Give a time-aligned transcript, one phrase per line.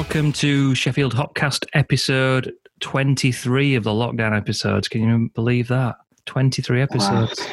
[0.00, 4.88] Welcome to Sheffield Hopcast episode 23 of the lockdown episodes.
[4.88, 5.96] Can you believe that?
[6.24, 7.46] 23 episodes.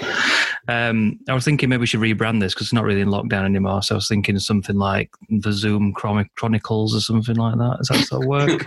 [0.70, 3.44] Um, I was thinking maybe we should rebrand this because it's not really in lockdown
[3.44, 3.84] anymore.
[3.84, 7.80] So I was thinking something like the Zoom Chron- Chronicles or something like that.
[7.80, 8.66] Does that sort of work?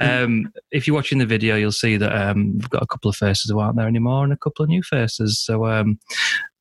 [0.00, 3.16] um, if you're watching the video, you'll see that um, we've got a couple of
[3.16, 5.38] faces who aren't there anymore and a couple of new faces.
[5.38, 6.00] So um,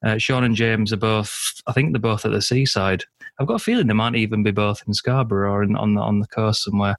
[0.04, 3.06] uh, Sean and James are both, I think they're both at the seaside.
[3.40, 6.02] I've got a feeling they might even be both in Scarborough or in, on the
[6.02, 6.98] on the coast somewhere.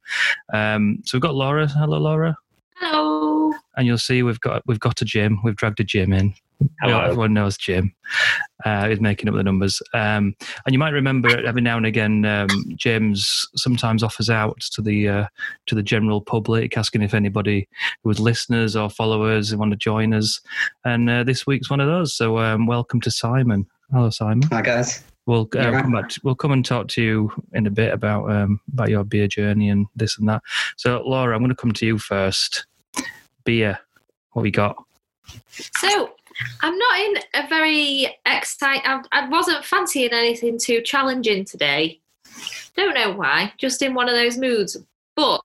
[0.53, 1.69] Um, so we've got Laura.
[1.69, 2.37] Hello, Laura.
[2.77, 3.53] Hello.
[3.77, 5.41] And you'll see we've got we've got a Jim.
[5.45, 6.35] We've dragged a Jim in.
[6.81, 7.01] Hello.
[7.01, 7.95] Everyone knows Jim.
[8.65, 9.83] Uh, he's making up the numbers.
[9.93, 10.35] Um,
[10.65, 15.09] and you might remember every now and again, um, James sometimes offers out to the
[15.09, 15.27] uh,
[15.67, 17.69] to the general public, asking if anybody
[18.03, 20.41] who was listeners or followers want to join us.
[20.85, 22.15] And uh, this week's one of those.
[22.15, 23.67] So um, welcome to Simon.
[23.93, 24.49] Hello, Simon.
[24.51, 25.05] Hi guys.
[25.27, 25.83] We'll uh, Yeah.
[25.83, 26.11] come back.
[26.11, 29.27] To, we'll come and talk to you in a bit about um, about your beer
[29.27, 30.43] journey and this and that.
[30.77, 32.67] So, Laura, I'm going to come to you first.
[33.45, 33.79] Beer.
[34.33, 34.77] What we got?
[35.77, 36.13] So,
[36.61, 38.83] I'm not in a very excited.
[38.85, 42.01] I, I wasn't fancying anything too challenging today.
[42.77, 43.53] Don't know why.
[43.59, 44.77] Just in one of those moods.
[45.15, 45.41] But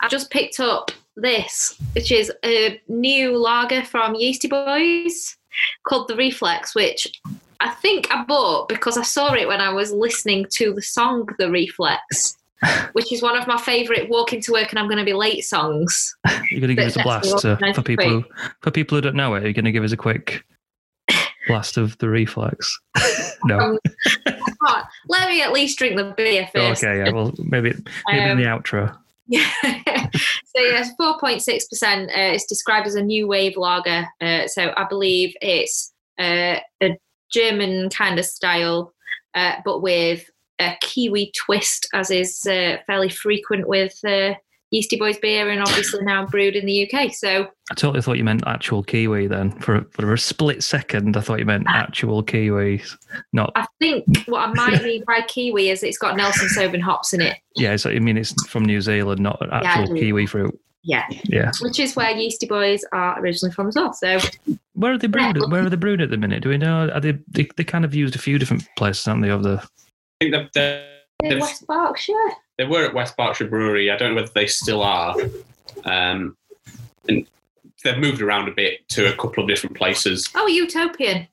[0.00, 5.36] I just picked up this, which is a new lager from Yeasty Boys
[5.86, 7.20] called the Reflex, which
[7.60, 11.28] I think I bought because I saw it when I was listening to the song
[11.38, 12.36] The Reflex.
[12.94, 15.44] Which is one of my favourite walking to work and I'm going to be late
[15.44, 16.16] songs.
[16.50, 18.24] You're going to give us a blast uh, for people who,
[18.62, 19.42] for people who don't know it.
[19.42, 20.42] You're going to give us a quick
[21.48, 22.80] blast of the reflex.
[23.44, 23.58] no.
[23.58, 23.78] Um,
[25.08, 26.82] let me at least drink the beer first.
[26.82, 27.04] okay.
[27.04, 27.10] Yeah.
[27.12, 27.74] Well, maybe
[28.08, 28.96] maybe in Um, the outro.
[29.28, 29.50] Yeah.
[29.62, 32.10] so yes, four point six percent.
[32.14, 34.06] It's described as a new wave lager.
[34.20, 36.98] Uh, so I believe it's uh, a
[37.30, 38.92] German kind of style,
[39.34, 40.28] uh, but with
[40.58, 44.34] a Kiwi twist, as is uh, fairly frequent with uh,
[44.70, 47.12] Yeasty Boys beer, and obviously now brewed in the UK.
[47.14, 49.26] So I totally thought you meant actual kiwi.
[49.26, 52.96] Then for for a split second, I thought you meant actual kiwis,
[53.32, 57.12] not I think what I might mean by Kiwi is it's got Nelson Sauvin hops
[57.12, 57.38] in it.
[57.54, 57.76] yeah.
[57.76, 60.00] So I mean, it's from New Zealand, not actual do.
[60.00, 60.58] kiwi fruit.
[60.88, 61.50] Yeah, Yeah.
[61.60, 63.92] which is where Yeasty Boys are originally from as well.
[63.92, 64.20] So
[64.74, 65.36] Where are they brewed?
[65.36, 65.46] Yeah.
[65.48, 66.42] Where are they brewed at the minute?
[66.44, 66.88] Do we know?
[66.90, 69.30] Are they, they they kind of used a few different places, haven't they?
[69.30, 70.86] Of the I think they've, they're,
[71.24, 72.12] in They've- West Berkshire.
[72.56, 73.90] they were at West Berkshire Brewery.
[73.90, 75.16] I don't know whether they still are.
[75.84, 76.36] Um,
[77.08, 77.26] and
[77.82, 80.28] they've moved around a bit to a couple of different places.
[80.36, 81.26] Oh, Utopian.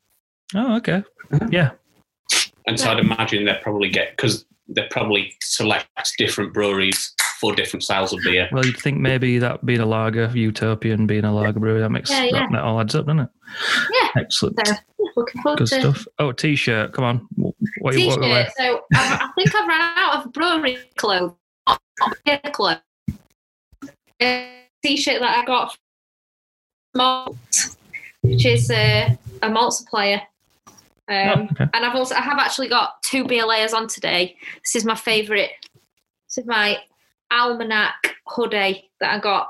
[0.56, 1.04] oh okay
[1.50, 1.72] yeah
[2.68, 5.88] And so I'd imagine they probably get, because they probably select
[6.18, 8.48] different breweries for different styles of beer.
[8.54, 12.10] well you'd think maybe that being a lager utopian being a lager brewery that makes
[12.10, 12.32] Yeah, yeah.
[12.32, 13.30] That, that all adds up doesn't it
[14.02, 14.22] Yeah.
[14.22, 14.74] excellent So
[15.18, 18.30] looking forward good to stuff oh t-shirt come on what, what you what, t-shirt.
[18.30, 21.34] what, So I've, I think I've run out of brewery clothes.
[21.68, 21.82] Not
[22.26, 22.78] beer clothes.
[24.22, 25.78] A t-shirt that I got from
[26.96, 27.38] Malt,
[28.22, 30.22] which is uh, a malt supplier.
[31.10, 31.68] Um, oh, okay.
[31.74, 34.38] and I've also I have actually got two beer layers on today.
[34.64, 35.50] This is my favourite.
[36.28, 36.78] This is my
[37.34, 39.50] almanac hoodie that I got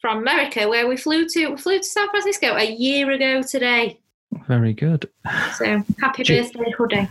[0.00, 4.00] from America, where we flew to we flew to San Francisco a year ago today.
[4.48, 5.08] very good
[5.56, 6.40] So happy Gee.
[6.40, 7.08] birthday hoodie.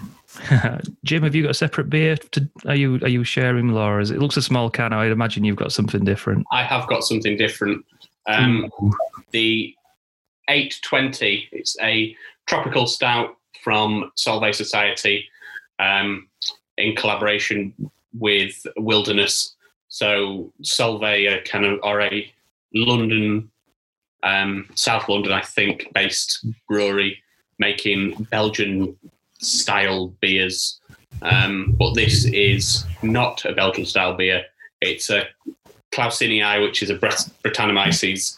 [1.03, 4.19] jim have you got a separate beer to, are you are you sharing laura's it
[4.19, 7.85] looks a small can i'd imagine you've got something different I have got something different.
[8.27, 8.71] Um,
[9.31, 9.75] the
[10.47, 15.27] 820, it's a tropical stout from Solvay Society
[15.79, 16.27] um,
[16.77, 17.73] in collaboration
[18.17, 19.55] with Wilderness.
[19.91, 22.33] So Solvay are kind of are a
[22.73, 23.51] London,
[24.23, 27.21] um, South London, I think, based brewery
[27.59, 28.97] making Belgian
[29.41, 30.79] style beers.
[31.21, 34.45] Um, but this is not a Belgian style beer.
[34.79, 35.25] It's a
[35.91, 38.37] Clausinii, which is a Bret- Brettanomyces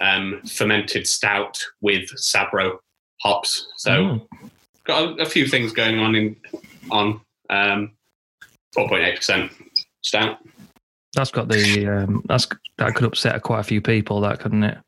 [0.00, 2.78] um, fermented stout with Sabro
[3.20, 3.66] hops.
[3.76, 4.48] So Oh,
[4.84, 6.36] got a, a few things going on in
[6.90, 7.20] on
[7.50, 7.92] um,
[8.74, 9.50] 4.8%
[10.00, 10.38] stout.
[11.16, 12.46] That's got the um that's
[12.78, 14.78] that could upset quite a few people that couldn't it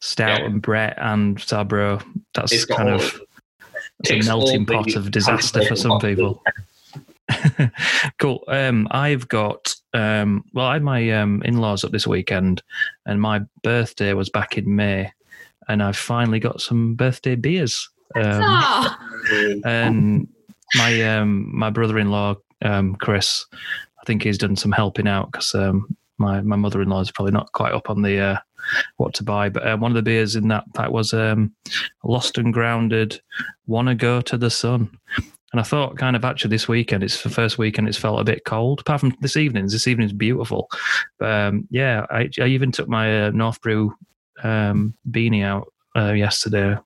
[0.00, 0.46] stout Yeah.
[0.46, 2.02] and brett and sabro
[2.34, 3.20] that's It's kind of
[4.04, 6.42] it's a melting pot of disaster for some people
[8.18, 8.42] cool.
[8.48, 12.62] Um, I've got um, well, I had my um, in-laws up this weekend,
[13.06, 15.10] and my birthday was back in May,
[15.68, 17.88] and I've finally got some birthday beers.
[18.16, 18.86] Um,
[19.64, 20.28] and
[20.74, 23.46] my um, my brother-in-law um, Chris,
[24.02, 27.52] I think he's done some helping out because um, my my mother-in-law is probably not
[27.52, 28.38] quite up on the uh,
[28.96, 29.48] what to buy.
[29.48, 31.54] But uh, one of the beers in that pack was um,
[32.04, 33.20] Lost and Grounded,
[33.66, 34.90] Wanna Go to the Sun.
[35.52, 38.24] And I thought, kind of, actually, this weekend, it's the first weekend, it's felt a
[38.24, 38.80] bit cold.
[38.80, 40.70] Apart from this evening, this evening's beautiful.
[41.18, 43.94] But um, yeah, I, I even took my uh, North Brew
[44.42, 46.76] um, beanie out uh, yesterday,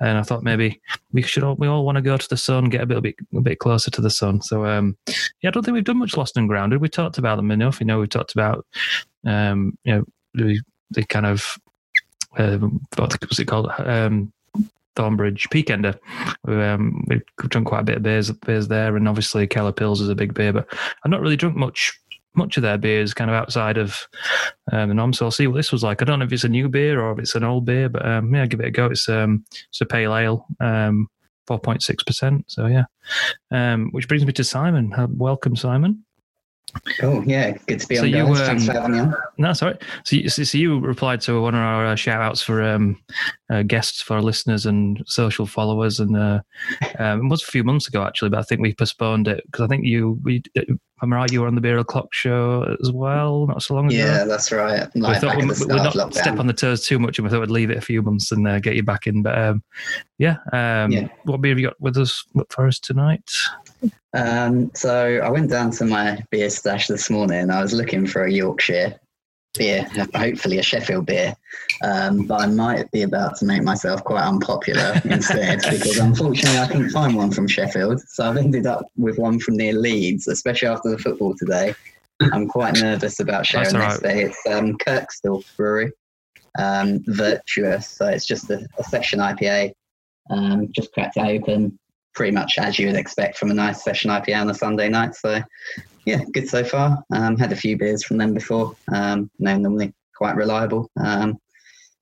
[0.00, 0.80] and I thought maybe
[1.12, 3.00] we should all we all want to go to the sun, get a bit a
[3.00, 4.40] bit a bit closer to the sun.
[4.42, 4.96] So um,
[5.42, 6.80] yeah, I don't think we've done much lost and grounded.
[6.80, 7.80] We talked about them enough.
[7.80, 8.66] You know, we talked about
[9.24, 10.04] um, you know
[10.90, 11.58] the, kind of
[12.38, 14.32] um, what was it called um,
[14.96, 15.98] Thornbridge Peakender.
[16.46, 20.08] Um, we've drunk quite a bit of beers, beers there, and obviously Keller Pils is
[20.08, 20.66] a big beer, but
[21.04, 21.98] I've not really drunk much
[22.36, 24.06] much of their beers kind of outside of
[24.72, 25.12] um, the norm.
[25.12, 26.00] So I'll see what this was like.
[26.00, 28.06] I don't know if it's a new beer or if it's an old beer, but
[28.06, 28.86] um, yeah, give it a go.
[28.86, 31.08] It's um, it's a pale ale, um,
[31.46, 32.44] four point six percent.
[32.48, 32.84] So yeah,
[33.50, 34.94] um, which brings me to Simon.
[35.18, 36.05] Welcome, Simon.
[37.02, 38.08] Oh yeah, good to be So on.
[38.10, 38.40] you, guys.
[38.40, 39.14] Thanks um, for having me on.
[39.38, 39.76] No, sorry.
[40.04, 42.98] So, you- so, so you replied to one of our uh, shout outs for um,
[43.50, 46.40] uh, guests for our listeners and social followers, and uh,
[46.98, 49.64] um, it was a few months ago actually, but I think we postponed it because
[49.64, 50.42] I think you, we,
[51.02, 53.96] I'm right, you were on the Beer O'clock show as well, not so long ago.
[53.96, 54.88] Yeah, that's right.
[54.94, 57.40] we Like thought we, we'd not step on the toes too much, and we thought
[57.40, 59.22] we'd leave it a few months and uh, get you back in.
[59.22, 59.62] But um,
[60.18, 61.08] yeah, um, Yeah.
[61.24, 63.30] what beer have you got with us for us tonight?
[64.14, 67.50] Um, so I went down to my beer stash this morning.
[67.50, 68.98] I was looking for a Yorkshire
[69.58, 71.34] beer, hopefully a Sheffield beer,
[71.82, 76.66] um, but I might be about to make myself quite unpopular instead because unfortunately I
[76.66, 78.00] couldn't find one from Sheffield.
[78.00, 81.74] So I've ended up with one from near Leeds, especially after the football today.
[82.32, 84.22] I'm quite nervous about sharing That's this day.
[84.22, 85.92] It's um, Kirkstall Brewery,
[86.58, 87.88] um, Virtuous.
[87.88, 89.72] So it's just a, a session IPA.
[90.30, 91.78] Um, just cracked it open,
[92.16, 95.14] pretty much as you would expect from a nice session IPA on a Sunday night.
[95.14, 95.40] So,
[96.06, 97.04] yeah, good so far.
[97.12, 98.74] Um, had a few beers from them before.
[98.92, 100.90] Um, they're normally quite reliable.
[100.98, 101.38] Um,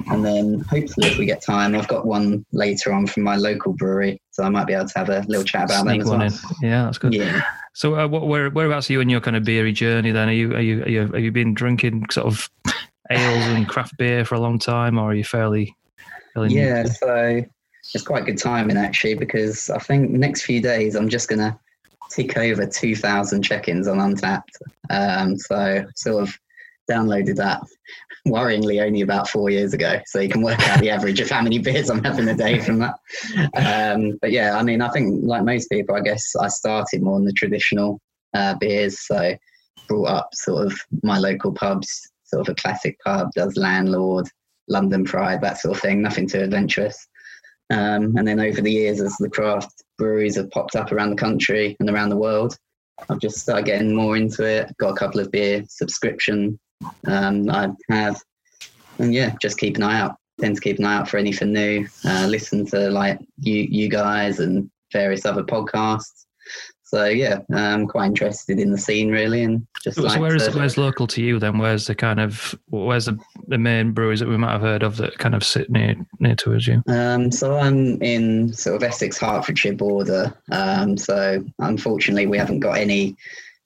[0.09, 3.73] and then hopefully, if we get time, I've got one later on from my local
[3.73, 6.09] brewery, so I might be able to have a little chat about them Sneak as
[6.09, 6.29] one well.
[6.29, 6.35] in.
[6.69, 7.15] Yeah, that's good.
[7.15, 7.43] Yeah,
[7.75, 10.11] So, uh, what, where, whereabouts are you in your kind of beery journey?
[10.11, 12.51] Then, are you are you are you have you been drinking sort of
[13.11, 15.75] ales and craft beer for a long time, or are you fairly,
[16.35, 16.61] fairly new?
[16.61, 16.85] yeah.
[16.85, 17.43] So
[17.93, 21.59] it's quite good timing actually because I think next few days I'm just gonna
[22.11, 24.43] tick over 2,000 check-ins on Untappd.
[24.91, 26.39] Um, so sort of
[26.91, 27.63] downloaded that
[28.29, 30.01] worryingly only about four years ago.
[30.07, 32.61] So you can work out the average of how many beers I'm having a day
[32.61, 32.95] from that.
[33.55, 37.17] Um, but yeah, I mean, I think like most people, I guess I started more
[37.17, 38.01] on the traditional
[38.35, 39.01] uh, beers.
[39.07, 39.37] So
[39.89, 44.29] brought up sort of my local pubs, sort of a classic pub, does landlord,
[44.69, 47.07] London Pride, that sort of thing, nothing too adventurous.
[47.71, 51.17] Um, and then over the years, as the craft breweries have popped up around the
[51.17, 52.57] country and around the world,
[53.09, 54.71] I've just started getting more into it.
[54.79, 56.59] Got a couple of beer subscription
[57.07, 58.21] um, I have,
[58.99, 60.17] and yeah, just keep an eye out.
[60.41, 61.87] Tend to keep an eye out for anything new.
[62.05, 66.24] Uh, listen to like you, you guys, and various other podcasts.
[66.85, 70.55] So yeah, I'm quite interested in the scene really, and just So, like where is
[70.55, 71.59] where's local to you then?
[71.59, 74.99] Where's the kind of where's the, the main breweries that we might have heard of
[74.99, 76.83] that kind of sit near near towards you?
[76.87, 80.35] Um, so I'm in sort of Essex Hertfordshire border.
[80.53, 83.17] Um, so unfortunately, we haven't got any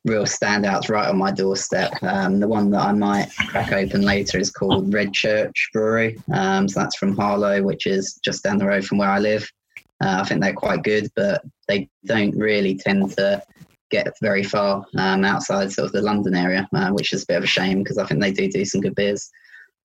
[0.04, 2.00] real standouts right on my doorstep.
[2.02, 6.18] Um, the one that I might crack open later is called Redchurch Brewery.
[6.32, 9.50] Um, so that's from Harlow, which is just down the road from where I live.
[10.00, 13.42] Uh, I think they're quite good, but they don't really tend to
[13.90, 17.38] get very far um, outside sort of the London area, uh, which is a bit
[17.38, 19.30] of a shame because I think they do do some good beers.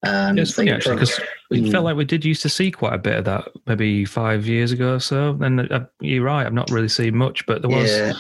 [0.06, 1.18] Um, it's funny actually because
[1.50, 1.72] it Mm.
[1.72, 4.74] felt like we did used to see quite a bit of that maybe five years
[4.74, 5.38] ago or so.
[5.42, 8.14] And uh, you're right, I've not really seen much, but there was Yeah.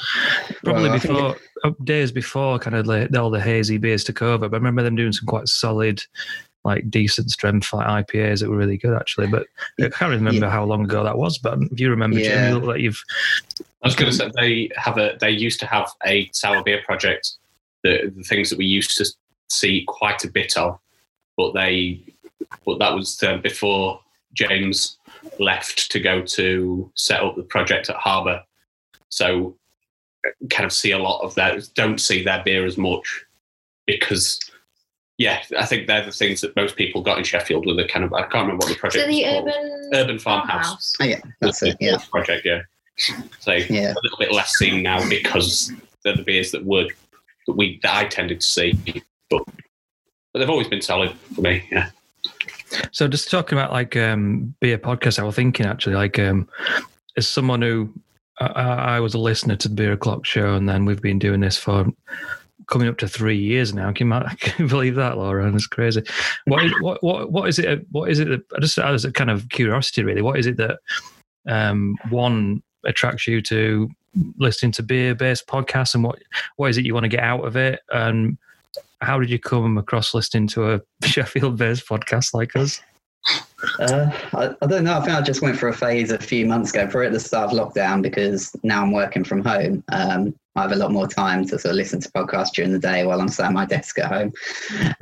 [0.63, 1.35] probably Well, before
[1.65, 4.47] uh, days before kind of like all the hazy beers took over.
[4.47, 6.01] But I remember them doing some quite solid,
[6.63, 9.27] like decent strength like IPAs that were really good actually.
[9.27, 9.47] But
[9.79, 10.51] I can't remember Yeah.
[10.51, 11.37] how long ago that was.
[11.37, 13.01] But if you remember, Jim, you look like you've
[13.83, 15.17] I was going to say they have a.
[15.19, 17.33] They used to have a sour beer project.
[17.83, 19.05] The the things that we used to
[19.49, 20.79] see quite a bit of,
[21.35, 22.01] but they,
[22.65, 23.99] but that was uh, before
[24.33, 24.97] James
[25.37, 28.41] left to go to set up the project at Harbour.
[29.09, 29.57] So,
[30.49, 31.67] kind of see a lot of that.
[31.75, 33.25] Don't see their beer as much
[33.85, 34.39] because,
[35.17, 38.03] yeah, I think they're the things that most people got in Sheffield with the kind
[38.03, 38.13] of.
[38.13, 39.03] I can't remember what the project.
[39.03, 39.11] So project.
[39.11, 39.47] the was called.
[39.47, 40.93] urban Urban farmhouse.
[40.99, 41.77] Oh, yeah, that's it.
[41.79, 42.45] Yeah, project.
[42.45, 42.61] Yeah.
[43.39, 43.91] So yeah.
[43.91, 45.71] a little bit less seen now because
[46.03, 46.91] they're the beers that would
[47.47, 49.43] that we that I tended to see, but
[50.33, 51.67] but they've always been solid for me.
[51.71, 51.89] Yeah,
[52.91, 56.47] So just talking about like um beer podcast, I was thinking actually like um
[57.17, 57.93] as someone who
[58.39, 61.19] I, I I was a listener to the Beer O'clock show, and then we've been
[61.19, 61.85] doing this for
[62.67, 63.91] coming up to three years now.
[63.91, 64.11] Can
[64.57, 65.53] you, believe that, Laura?
[65.53, 66.03] It's crazy.
[66.45, 67.85] What is, what what what is it?
[67.91, 68.27] What is it?
[68.27, 70.21] That, I just as a kind of curiosity, really.
[70.21, 70.79] What is it that
[71.47, 73.89] um one attracts you to
[74.37, 76.19] listening to beer based podcasts and what
[76.57, 77.81] what is it you want to get out of it?
[77.89, 78.37] And
[79.01, 82.81] how did you come across listening to a Sheffield based podcast like us?
[83.79, 84.97] Uh, I, I, don't know.
[84.97, 87.19] I think I just went for a phase a few months ago, probably at the
[87.19, 89.83] start of lockdown, because now I'm working from home.
[89.91, 92.79] Um, I have a lot more time to sort of listen to podcasts during the
[92.79, 94.33] day while I'm sat at my desk at home.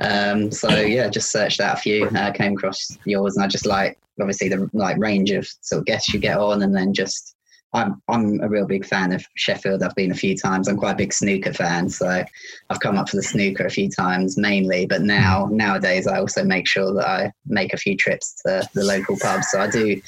[0.00, 3.66] Um, so yeah, just searched out a few, uh, came across yours, and I just
[3.66, 7.31] like obviously the like range of sort of guests you get on, and then just
[7.74, 9.82] I'm I'm a real big fan of Sheffield.
[9.82, 10.68] I've been a few times.
[10.68, 12.24] I'm quite a big snooker fan, so
[12.70, 14.86] I've come up for the snooker a few times mainly.
[14.86, 18.84] But now nowadays, I also make sure that I make a few trips to the
[18.84, 19.50] local pubs.
[19.50, 20.00] So I do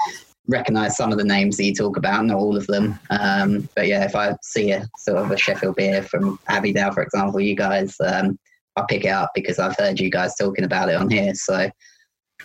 [0.46, 2.98] recognise some of the names that you talk about, not all of them.
[3.10, 7.02] Um, but yeah, if I see a sort of a Sheffield beer from Abbeydale, for
[7.02, 8.38] example, you guys, um,
[8.76, 11.34] I pick it up because I've heard you guys talking about it on here.
[11.34, 11.70] So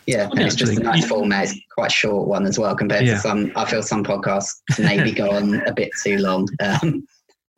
[0.09, 1.43] yeah, and it's just a nice format.
[1.43, 3.13] It's quite short one as well compared yeah.
[3.13, 3.51] to some.
[3.55, 6.47] I feel some podcasts maybe go on a bit too long.
[6.59, 7.05] Um,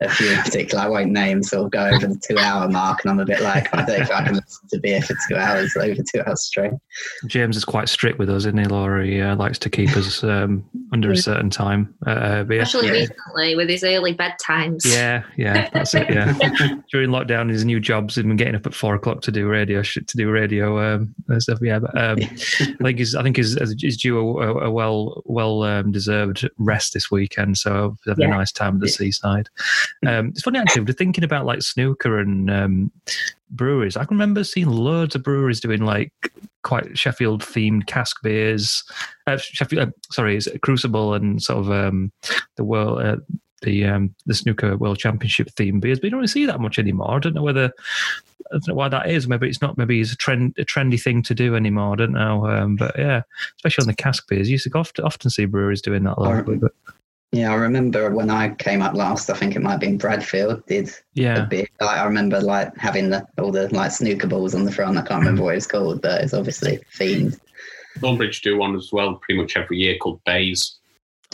[0.06, 2.68] a few in particular I won't name so sort of go over the two hour
[2.68, 5.02] mark and I'm a bit like I don't know if I can listen to beer
[5.02, 6.72] for two hours over two hours straight.
[7.26, 9.04] James is quite strict with us, isn't he, Laura?
[9.04, 11.94] He uh, likes to keep us um, under a certain time.
[12.06, 12.92] Uh, uh Especially yeah.
[12.92, 14.84] recently with his early bedtimes.
[14.84, 16.10] Yeah, yeah, that's it.
[16.10, 16.32] Yeah,
[16.90, 20.16] during lockdown, his new jobs been getting up at four o'clock to do radio to
[20.16, 21.58] do radio um, stuff.
[21.62, 25.62] Yeah, but um, I think he's I think he's, he's due a, a well well
[25.62, 27.58] um, deserved rest this weekend.
[27.58, 28.34] So having yeah.
[28.34, 28.92] a nice time at the yeah.
[28.92, 29.48] seaside.
[30.06, 30.82] Um, it's funny actually.
[30.82, 32.92] We're thinking about like snooker and um,
[33.50, 33.96] breweries.
[33.96, 36.12] I can remember seeing loads of breweries doing like
[36.62, 38.84] quite Sheffield themed cask beers.
[39.26, 42.12] Uh, Sheffield, uh, sorry, is Crucible and sort of um,
[42.56, 43.02] the world.
[43.02, 43.16] Uh,
[43.62, 46.80] the um, the snooker world championship theme beers, but you don't really see that much
[46.80, 47.14] anymore.
[47.14, 47.72] I don't know whether
[48.50, 49.26] I don't know why that is.
[49.26, 49.78] Maybe it's not.
[49.78, 51.92] Maybe it's a trend, a trendy thing to do anymore.
[51.92, 52.46] I don't know.
[52.46, 53.22] Um, but yeah,
[53.56, 56.18] especially on the cask beers, you used to often, often see breweries doing that.
[56.18, 56.72] Locally, but
[57.32, 59.30] yeah, I remember when I came up last.
[59.30, 60.90] I think it might have been Bradfield did.
[61.14, 61.44] Yeah.
[61.44, 61.70] A bit.
[61.80, 64.98] Like, I remember like having the all the like snooker balls on the front.
[64.98, 67.40] I can't remember what it's called, but it's obviously themed.
[67.98, 70.78] Thornbridge do one as well, pretty much every year called Baize.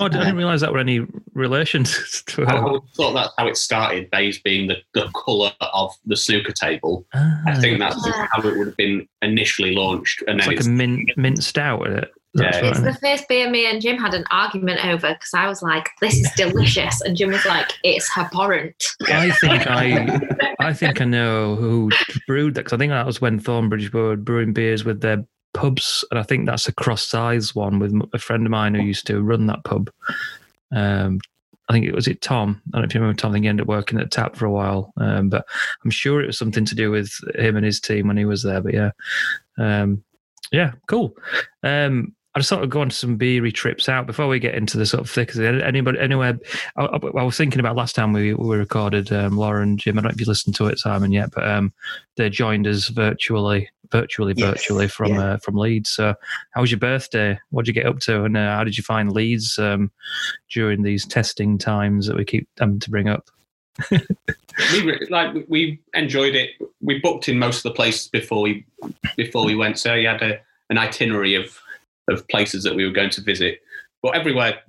[0.01, 3.57] Oh, I didn't realise that were any relations to I, I thought that's how it
[3.57, 7.05] started, Baize being the, the colour of the snooker table.
[7.15, 10.23] Ah, I think that's how it would have been initially launched.
[10.29, 12.13] And it's then like it's, a mint, mint stout, is it?
[12.41, 15.63] Yeah, it's the first beer me and Jim had an argument over because I was
[15.63, 20.21] like, "This is delicious," and Jim was like, "It's abhorrent." I think I,
[20.61, 21.91] I think I know who
[22.27, 26.05] brewed that because I think that was when Thornbridge were brewing beers with their pubs,
[26.11, 29.21] and I think that's a cross-size one with a friend of mine who used to
[29.23, 29.91] run that pub.
[30.71, 31.21] Um,
[31.69, 32.63] I think it was it Tom.
[32.69, 33.31] I don't know if you remember Tom.
[33.31, 35.47] I think he ended up working at Tap for a while, um, but
[35.85, 38.43] I'm sure it was something to do with him and his team when he was
[38.43, 38.63] there.
[38.63, 38.91] But yeah,
[39.59, 40.03] um,
[40.51, 41.15] yeah, cool.
[41.63, 44.77] Um, I just sort I'd go on some beery trips out before we get into
[44.77, 45.63] the sort of thick of it.
[45.63, 46.39] Anybody, anywhere?
[46.77, 49.99] I, I, was thinking about last time we, we recorded um, Laura and Jim.
[49.99, 51.73] I don't know if you listened to it, Simon, yet, but um,
[52.17, 54.47] they joined us virtually, virtually, yes.
[54.47, 55.25] virtually from yeah.
[55.25, 55.91] uh, from Leeds.
[55.91, 56.15] So,
[56.51, 57.39] how was your birthday?
[57.51, 59.91] What did you get up to, and uh, how did you find Leeds um,
[60.53, 63.31] during these testing times that we keep um, to bring up?
[63.91, 66.51] we like we enjoyed it.
[66.83, 68.67] We booked in most of the places before we
[69.17, 71.59] before we went, so you had a, an itinerary of
[72.09, 73.61] of places that we were going to visit.
[74.03, 74.61] But everywhere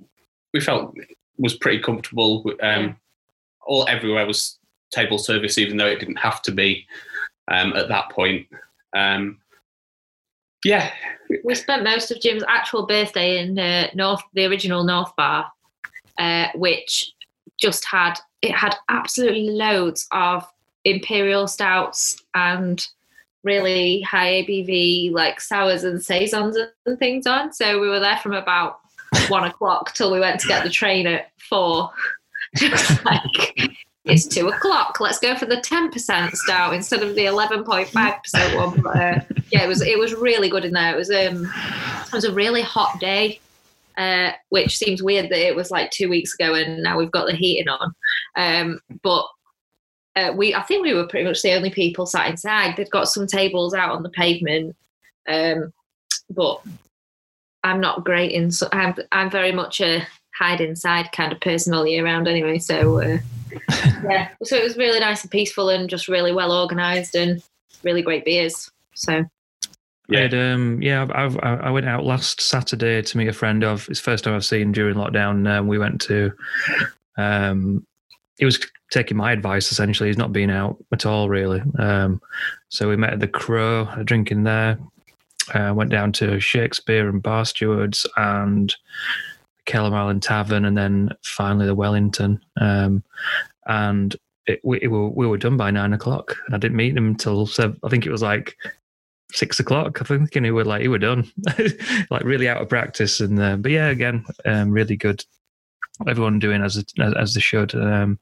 [0.52, 0.94] we felt
[1.38, 2.44] was pretty comfortable.
[2.62, 2.96] Um,
[3.62, 4.58] all everywhere was
[4.90, 6.86] table service, even though it didn't have to be
[7.50, 8.46] um, at that point.
[8.94, 9.38] Um,
[10.64, 10.90] yeah,
[11.44, 15.50] we spent most of Jim's actual birthday in uh, North, the original North Bar,
[16.18, 17.12] uh, which
[17.58, 20.46] just had it had absolutely loads of
[20.84, 22.86] imperial stouts and
[23.42, 26.56] really high ABV like sours and saisons
[26.86, 27.52] and things on.
[27.52, 28.80] So we were there from about
[29.28, 31.90] one o'clock till we went to get the train at four.
[32.56, 33.22] Just like
[34.04, 34.98] it's two o'clock.
[35.00, 38.80] Let's go for the ten percent stout instead of the eleven point five percent one.
[38.80, 39.20] But, uh,
[39.52, 40.92] yeah, it was it was really good in there.
[40.92, 41.50] It was um
[42.06, 43.40] it was a really hot day.
[43.98, 47.26] Uh, which seems weird that it was like two weeks ago and now we've got
[47.26, 47.92] the heating on.
[48.34, 49.26] Um, but
[50.16, 52.76] uh, we I think we were pretty much the only people sat inside.
[52.76, 54.76] They'd got some tables out on the pavement,
[55.28, 55.72] um,
[56.30, 56.62] but
[57.62, 58.50] I'm not great in.
[58.50, 62.58] So I'm I'm very much a hide inside kind of person all year round anyway.
[62.58, 63.18] So uh,
[64.08, 67.42] yeah, so it was really nice and peaceful and just really well organised and
[67.82, 68.70] really great beers.
[68.94, 69.24] So.
[70.08, 71.06] Yeah, um, yeah.
[71.14, 73.88] I've, i went out last Saturday to meet a friend of.
[73.88, 75.48] It's first time I've seen during lockdown.
[75.48, 76.32] Um, we went to
[77.16, 77.86] um,
[78.40, 78.58] he was
[78.90, 80.08] taking my advice essentially.
[80.08, 81.62] He's not been out at all really.
[81.78, 82.22] Um,
[82.70, 84.78] so we met at the Crow, drinking there.
[85.54, 88.74] Uh, went down to Shakespeare and Bar Stewards and
[89.66, 92.40] Kelham Island Tavern, and then finally the Wellington.
[92.58, 93.02] Um,
[93.66, 94.16] and
[94.46, 97.78] it, we, it, we were done by nine o'clock, I didn't meet him until seven,
[97.82, 98.56] I think it was like
[99.32, 100.00] six o'clock.
[100.00, 101.30] I think, and he were like, he were done,
[102.10, 103.20] like really out of practice.
[103.20, 105.24] And uh, but yeah, again, um, really good.
[106.08, 107.74] Everyone doing as as, they should.
[107.74, 108.18] Um,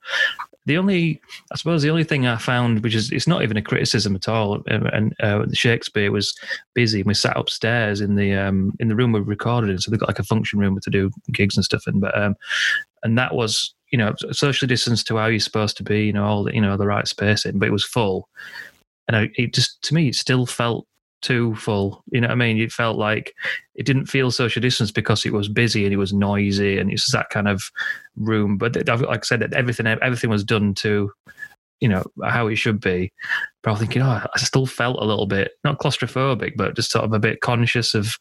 [0.69, 1.21] the only,
[1.51, 4.29] I suppose, the only thing I found, which is it's not even a criticism at
[4.29, 6.39] all, um, and uh, Shakespeare was
[6.75, 7.01] busy.
[7.01, 9.99] and We sat upstairs in the um, in the room we recorded in, so they've
[9.99, 12.01] got like a function room to do gigs and stuff in.
[12.01, 12.37] But um,
[13.03, 16.25] and that was you know socially distanced to how you're supposed to be, you know,
[16.25, 18.29] all the, you know the right spacing, but it was full,
[19.09, 20.87] and I, it just to me it still felt
[21.23, 22.03] too full.
[22.11, 22.59] You know what I mean?
[22.59, 23.35] It felt like
[23.75, 27.13] it didn't feel social distance because it was busy and it was noisy and it's
[27.13, 27.63] that kind of
[28.17, 28.59] room.
[28.59, 31.11] But like I said, that everything everything was done to
[31.81, 33.13] you know how it should be.
[33.63, 36.91] But I was thinking, oh, I still felt a little bit not claustrophobic, but just
[36.91, 38.17] sort of a bit conscious of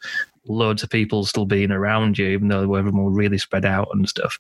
[0.48, 4.08] loads of people still being around you, even though they were really spread out and
[4.08, 4.38] stuff.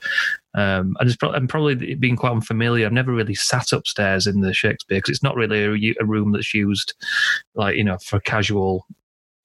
[0.56, 2.86] Um, I just and probably being quite unfamiliar.
[2.86, 6.32] I've never really sat upstairs in the Shakespeare because it's not really a, a, room
[6.32, 6.94] that's used
[7.56, 8.86] like you know for casual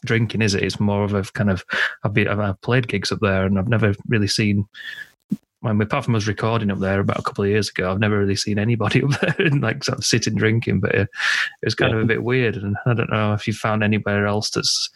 [0.05, 0.63] drinking, is it?
[0.63, 1.65] It's more of a kind of
[2.05, 4.67] I've been I've played gigs up there and I've never really seen.
[5.65, 8.01] I mean, apart from us recording up there about a couple of years ago, I've
[8.01, 10.81] never really seen anybody up there and like sort of sitting drinking.
[10.81, 11.09] But uh, it
[11.65, 11.99] was kind yeah.
[11.99, 14.91] of a bit weird, and I don't know if you found anywhere else that's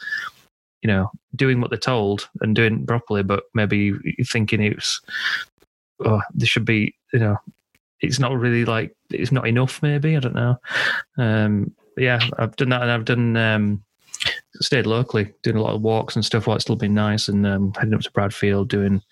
[0.86, 3.92] you know, doing what they're told and doing it properly, but maybe
[4.24, 5.00] thinking it's,
[6.04, 7.36] oh, there should be, you know,
[8.00, 10.16] it's not really like, it's not enough, maybe.
[10.16, 10.60] I don't know.
[11.18, 13.82] Um, yeah, I've done that and I've done, um,
[14.60, 17.46] stayed locally, doing a lot of walks and stuff while it's still been nice, and
[17.46, 19.02] um, heading up to Bradfield doing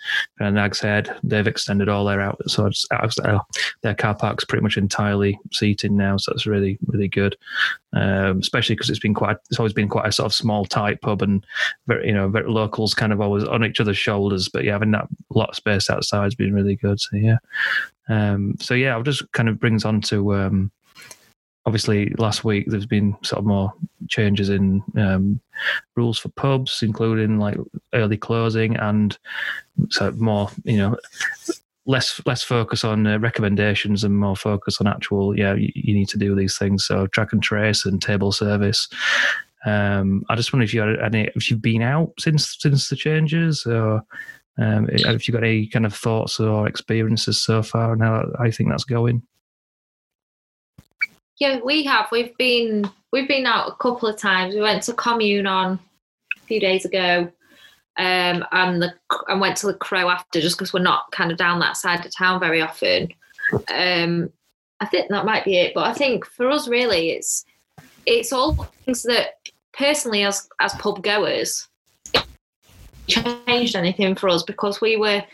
[0.40, 1.14] uh, Nag's Head.
[1.22, 3.38] They've extended all their out, so it's, uh,
[3.82, 7.36] their car park's pretty much entirely seating now, so that's really really good.
[7.92, 11.00] Um, especially because it's been quite, it's always been quite a sort of small tight
[11.00, 11.44] pub, and
[11.86, 14.48] very you know very locals kind of always on each other's shoulders.
[14.48, 17.00] But yeah, having that lot of space outside has been really good.
[17.00, 17.38] So yeah,
[18.08, 20.70] um, so yeah, it just kind of brings on to um,
[21.66, 23.72] obviously last week there's been sort of more
[24.08, 25.40] changes in um,
[25.96, 27.56] rules for pubs, including like
[27.92, 29.18] early closing and
[29.90, 30.96] so more, you know,
[31.86, 35.36] less less focus on uh, recommendations and more focus on actual.
[35.38, 36.84] Yeah, you, you, need to do these things.
[36.84, 38.88] So track and trace and table service.
[39.66, 42.96] Um, I just wonder if you had any, if you've been out since since the
[42.96, 44.02] changes, or
[44.58, 48.50] um, if you've got any kind of thoughts or experiences so far, and how I
[48.50, 49.22] think that's going.
[51.38, 52.08] Yeah, we have.
[52.12, 54.54] We've been we've been out a couple of times.
[54.54, 55.78] We went to Commune on
[56.36, 57.30] a few days ago,
[57.96, 58.94] um, and the
[59.28, 62.04] and went to the Crow after, just because we're not kind of down that side
[62.04, 63.08] of town very often.
[63.68, 64.32] Um,
[64.80, 65.74] I think that might be it.
[65.74, 67.44] But I think for us, really, it's
[68.06, 69.38] it's all things that
[69.72, 71.68] personally, as as pub goers,
[73.08, 75.24] changed anything for us because we were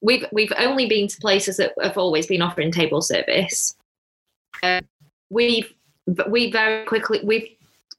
[0.00, 3.76] we've we've only been to places that have always been offering table service.
[4.62, 4.82] Um,
[5.30, 5.72] we've
[6.28, 7.48] we very quickly we've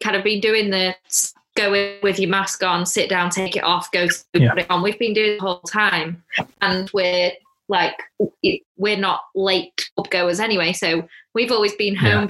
[0.02, 0.96] kind of been doing the
[1.56, 4.52] go in with your mask on, sit down, take it off, go to yeah.
[4.52, 4.84] put it on.
[4.84, 6.24] We've been doing it the whole time,
[6.62, 7.32] and we're
[7.68, 7.96] like
[8.78, 12.30] we're not late goers anyway, so we've always been home.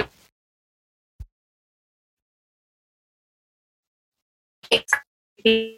[4.72, 5.76] Yeah.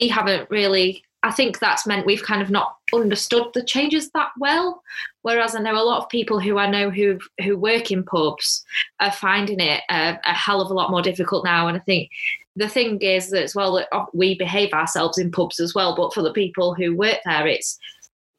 [0.00, 4.30] We haven't really I think that's meant we've kind of not understood the changes that
[4.38, 4.82] well.
[5.22, 8.64] Whereas I know a lot of people who I know who who work in pubs
[9.00, 11.66] are finding it a, a, hell of a lot more difficult now.
[11.66, 12.10] And I think
[12.54, 16.14] the thing is that as well that we behave ourselves in pubs as well, but
[16.14, 17.78] for the people who work there, it's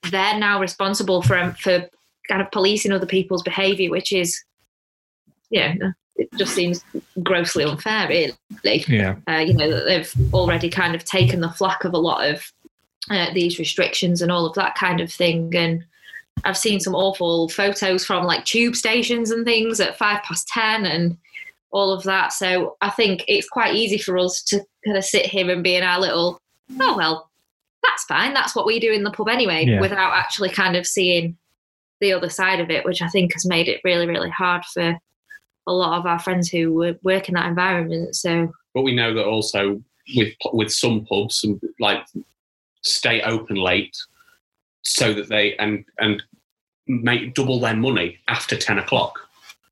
[0.10, 1.86] they're now responsible for for
[2.30, 4.42] kind of policing other people's behaviour, which is
[5.50, 5.76] yeah,
[6.16, 6.84] it just seems
[7.24, 8.86] grossly unfair, really.
[8.88, 9.16] Yeah.
[9.28, 12.52] Uh, you know, that they've already kind of taken the flack of a lot of
[13.10, 15.56] uh, these restrictions and all of that kind of thing.
[15.56, 15.84] And
[16.44, 20.86] I've seen some awful photos from like tube stations and things at five past 10
[20.86, 21.18] and
[21.72, 22.34] all of that.
[22.34, 25.76] So I think it's quite easy for us to kind of sit here and be
[25.76, 26.42] in our little,
[26.80, 27.30] oh, well,
[27.84, 28.34] that's fine.
[28.34, 29.80] That's what we do in the pub anyway, yeah.
[29.80, 31.38] without actually kind of seeing
[32.02, 34.98] the other side of it, which I think has made it really, really hard for
[35.68, 38.16] a lot of our friends who work in that environment.
[38.16, 39.82] So, but we know that also
[40.16, 42.06] with with some pubs, and like
[42.82, 43.98] stay open late
[44.84, 46.24] so that they and and
[46.88, 49.20] make double their money after 10 o'clock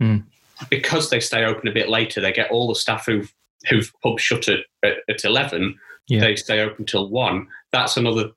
[0.01, 0.23] mm.
[0.69, 3.33] because they stay open a bit later they get all the staff who've
[3.69, 6.19] who've pub shut at, at, at 11 yeah.
[6.19, 8.31] they stay open till 1 that's another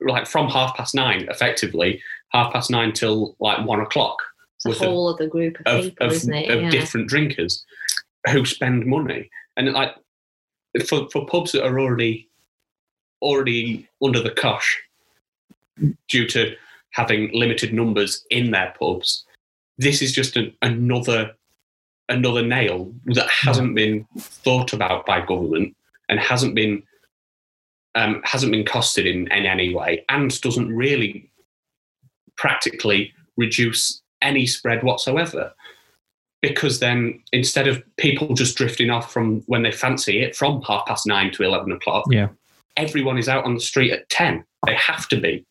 [0.00, 2.00] like from half past nine effectively
[2.30, 4.16] half past nine till like one o'clock
[4.64, 6.50] it's a whole other group of, of people, of, isn't it?
[6.50, 6.70] Of yeah.
[6.70, 7.64] different drinkers
[8.30, 9.30] who spend money.
[9.56, 9.94] And like
[10.86, 12.28] for, for pubs that are already
[13.22, 14.78] already under the cosh
[16.08, 16.54] due to
[16.92, 19.24] having limited numbers in their pubs,
[19.78, 21.32] this is just an, another
[22.08, 25.76] another nail that hasn't been thought about by government
[26.08, 26.82] and hasn't been
[27.94, 31.30] um, hasn't been costed in, in any way and doesn't really
[32.36, 35.52] practically reduce any spread whatsoever
[36.42, 40.86] because then instead of people just drifting off from when they fancy it from half
[40.86, 42.28] past nine to 11 o'clock Yeah.
[42.76, 45.44] Everyone is out on the street at 10 they have to be.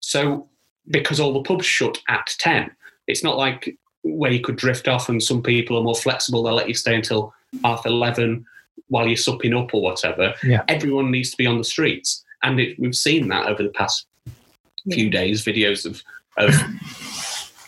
[0.00, 0.48] So
[0.88, 2.70] because all the pubs shut at 10
[3.06, 6.54] it's not like where you could drift off and some people are more flexible they'll
[6.54, 7.32] let you stay until
[7.64, 8.44] half 11
[8.88, 10.34] while you're supping up or whatever.
[10.42, 10.62] Yeah.
[10.68, 12.24] everyone needs to be on the streets.
[12.42, 14.06] And it, we've seen that over the past
[14.92, 16.02] few days videos of
[16.36, 16.54] of,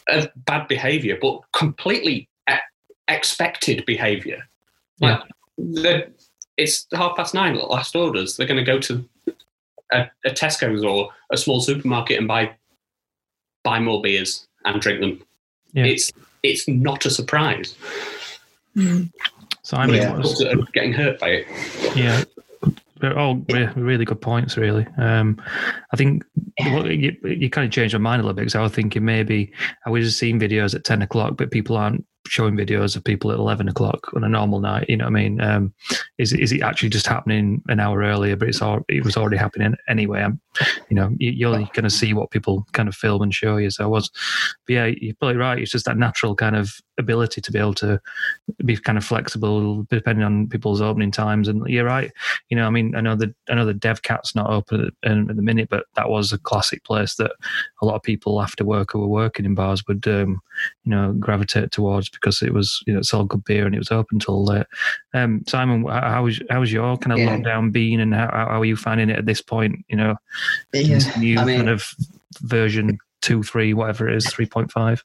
[0.08, 2.54] of bad behavior but completely e-
[3.08, 4.42] expected behavior.
[5.00, 5.20] Like
[5.56, 6.12] the-
[6.58, 8.36] it's half past nine last orders.
[8.36, 9.08] They're going to go to
[9.92, 12.50] a, a tesco's or a small supermarket and buy
[13.64, 15.22] buy more beers and drink them.
[15.72, 15.84] Yeah.
[15.86, 17.74] it's it's not a surprise.
[18.76, 20.12] So I mean, Yeah.
[20.16, 21.46] what's- Pubs that are getting hurt by it.
[21.96, 22.24] Yeah,
[23.00, 24.56] they're all re- really good points.
[24.56, 25.40] Really, um,
[25.92, 26.24] I think
[26.58, 29.04] what, you, you kind of changed my mind a little bit because I was thinking
[29.04, 29.52] maybe
[29.86, 33.30] I was just seeing videos at ten o'clock, but people aren't showing videos of people
[33.32, 34.88] at eleven o'clock on a normal night.
[34.88, 35.40] You know what I mean?
[35.40, 35.72] Um,
[36.18, 38.36] is is it actually just happening an hour earlier?
[38.36, 40.22] But it's all it was already happening anyway.
[40.22, 40.40] I'm,
[40.90, 43.70] you know, you, you're going to see what people kind of film and show you.
[43.70, 44.10] So I was,
[44.66, 45.58] but yeah, you're probably right.
[45.58, 48.00] It's just that natural kind of ability to be able to
[48.64, 51.46] be kind of flexible depending on people's opening times.
[51.46, 52.10] And you're right.
[52.48, 55.10] You know, I mean, I know that I know the Dev Cat's not open at,
[55.10, 57.32] at the minute, but that was a classic place that
[57.80, 60.40] a lot of people after work who were working in bars would, um,
[60.84, 63.78] you know, gravitate towards because it was, you know, it's all good beer and it
[63.78, 64.66] was open till late.
[65.14, 67.36] Um, Simon, how was how was your kind of Yeah.
[67.36, 69.84] lockdown been, and how, how are you finding it at this point?
[69.88, 70.16] You know,
[70.72, 71.84] Yeah, this new I mean- kind of
[72.40, 75.02] version two, three, whatever it is, three point five.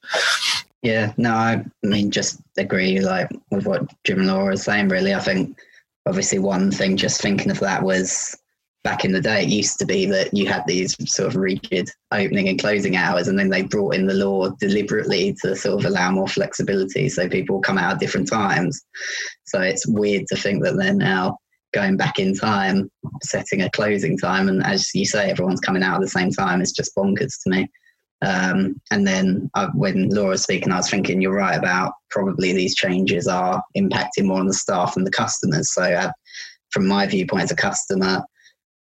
[0.82, 4.90] Yeah, no, I mean, just agree like with what Jim and Laura was saying.
[4.90, 5.58] Really, I think
[6.06, 8.38] obviously one thing just thinking of that was
[8.84, 9.44] back in the day.
[9.44, 13.28] It used to be that you had these sort of rigid opening and closing hours,
[13.28, 17.30] and then they brought in the law deliberately to sort of allow more flexibility, so
[17.30, 18.82] people come out at different times.
[19.46, 21.38] So it's weird to think that they're now
[21.74, 22.90] going back in time,
[23.24, 26.62] setting a closing time, and as you say, everyone's coming out at the same time.
[26.62, 27.68] It's just bonkers to me.
[28.24, 32.54] Um, and then I, when Laura was speaking, I was thinking you're right about probably
[32.54, 35.74] these changes are impacting more on the staff and the customers.
[35.74, 36.12] So, uh,
[36.72, 38.24] from my viewpoint as a customer,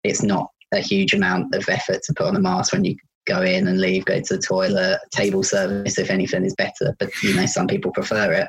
[0.04, 3.42] it's not a huge amount of effort to put on a mask when you go
[3.42, 4.98] in and leave, go to the toilet.
[5.12, 8.48] Table service, if anything, is better, but you know some people prefer it.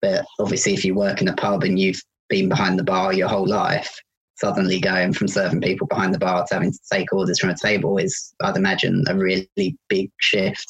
[0.00, 3.28] But obviously, if you work in a pub and you've been behind the bar your
[3.28, 4.00] whole life,
[4.36, 7.56] suddenly going from serving people behind the bar to having to take orders from a
[7.56, 10.66] table is, I'd imagine, a really big shift.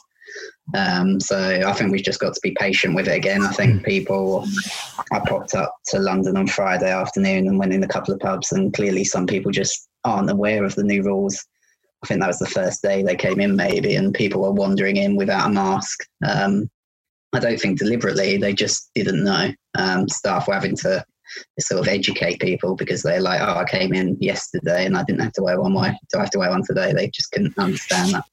[0.77, 3.43] Um, so I think we've just got to be patient with it again.
[3.43, 4.45] I think people,
[5.13, 8.53] I popped up to London on Friday afternoon and went in a couple of pubs,
[8.53, 11.45] and clearly some people just aren't aware of the new rules.
[12.03, 14.97] I think that was the first day they came in, maybe, and people were wandering
[14.97, 16.01] in without a mask.
[16.27, 16.71] Um,
[17.33, 19.51] I don't think deliberately, they just didn't know.
[19.77, 21.05] Um, staff were having to
[21.61, 25.23] sort of educate people because they're like, oh, I came in yesterday and I didn't
[25.23, 25.75] have to wear one.
[25.75, 26.93] Why do I have to wear one today?
[26.93, 28.25] They just couldn't understand that.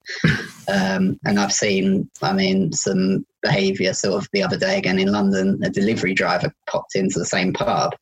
[0.71, 5.11] Um, and I've seen, I mean, some behaviour sort of the other day again in
[5.11, 5.59] London.
[5.63, 7.93] A delivery driver popped into the same pub.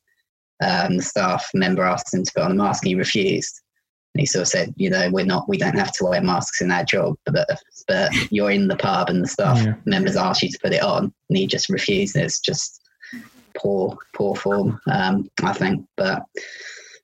[0.64, 3.61] Um, the staff member asked him to put on a mask he refused.
[4.18, 6.72] He sort of said, you know, we're not, we don't have to wear masks in
[6.72, 7.48] our job, but
[7.88, 9.76] but you're in the pub and the staff Yeah.
[9.86, 12.16] members ask you to put it on, and he just refused.
[12.18, 12.82] It's just
[13.58, 15.86] poor, poor form, um, I think.
[15.98, 16.24] But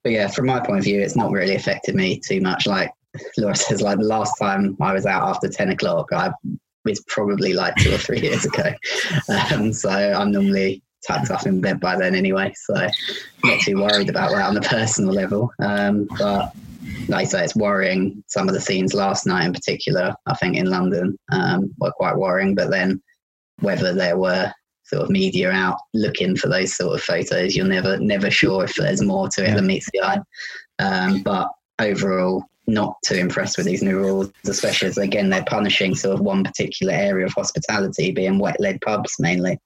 [0.03, 2.67] but yeah, from my point of view, it's not really affected me too much.
[2.67, 2.91] Like
[3.37, 6.31] Laura says, like the last time I was out after ten o'clock, I
[6.85, 8.71] was probably like two or three years ago.
[9.53, 12.53] Um, so I'm normally tucked up in bed by then anyway.
[12.55, 12.87] So
[13.43, 15.51] not too worried about that on a personal level.
[15.59, 16.53] Um, but
[17.07, 18.23] like I say, it's worrying.
[18.27, 22.17] Some of the scenes last night, in particular, I think in London, um, were quite
[22.17, 22.55] worrying.
[22.55, 23.01] But then,
[23.59, 24.51] whether there were
[24.83, 28.75] sort of media out looking for those sort of photos, you're never never sure if
[28.75, 30.19] there's more to it than meets the eye.
[30.79, 35.95] Um, but overall, not too impressed with these new rules, especially as again they're punishing
[35.95, 39.57] sort of one particular area of hospitality, being wet led pubs mainly.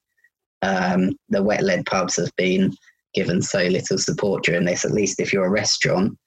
[0.62, 2.76] Um, the wet led pubs have been
[3.14, 4.86] given so little support during this.
[4.86, 6.18] At least if you're a restaurant,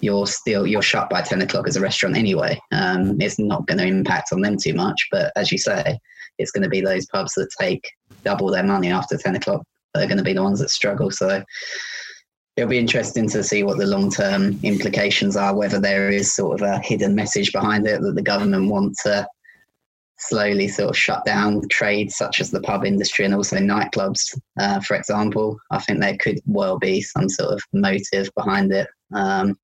[0.00, 3.78] you're still you're shut by 10 o'clock as a restaurant anyway um, it's not going
[3.78, 5.98] to impact on them too much but as you say
[6.38, 7.82] it's going to be those pubs that take
[8.22, 9.62] double their money after 10 o'clock
[9.94, 11.42] that are going to be the ones that struggle so
[12.56, 16.60] it'll be interesting to see what the long term implications are, whether there is sort
[16.60, 19.26] of a hidden message behind it that the government want to
[20.28, 24.80] slowly sort of shut down trades such as the pub industry and also nightclubs, uh,
[24.80, 25.58] for example.
[25.70, 28.88] I think there could well be some sort of motive behind it.
[29.14, 29.58] Um,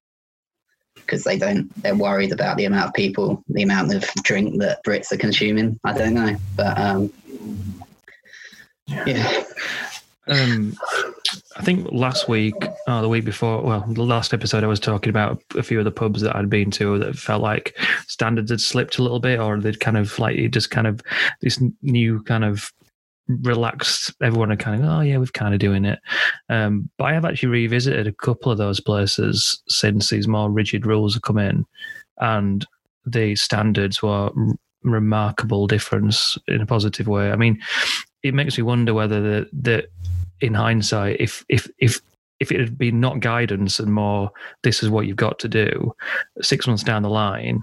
[0.95, 4.85] because they don't, they're worried about the amount of people, the amount of drink that
[4.85, 5.79] Brits are consuming.
[5.85, 7.13] I don't know, but um,
[9.07, 9.45] yeah.
[10.27, 10.77] Um,
[11.57, 12.55] I think last week
[12.87, 15.85] or the week before, well, the last episode, I was talking about a few of
[15.85, 19.41] the pubs that I'd been to that felt like standards had slipped a little bit,
[19.41, 21.01] or they'd kind of like it just kind of
[21.41, 22.71] this new kind of
[23.29, 24.13] relaxed.
[24.23, 25.99] Everyone are kind of, oh yeah, we've kind of doing it.
[26.51, 30.87] Um, but I have actually revisited a couple of those places since these more rigid
[30.87, 31.65] rules have come in,
[32.19, 32.67] and
[33.07, 34.31] the standards were
[34.83, 37.33] remarkable difference in a positive way.
[37.33, 37.59] I mean,
[38.23, 39.89] it makes me wonder whether the, the
[40.41, 42.01] in hindsight, if if if
[42.41, 44.31] if it had been not guidance and more,
[44.63, 45.93] this is what you've got to do.
[46.41, 47.63] Six months down the line,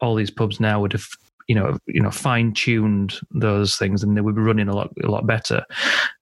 [0.00, 1.06] all these pubs now would have
[1.46, 4.90] you know you know fine tuned those things and they would be running a lot
[5.02, 5.64] a lot better.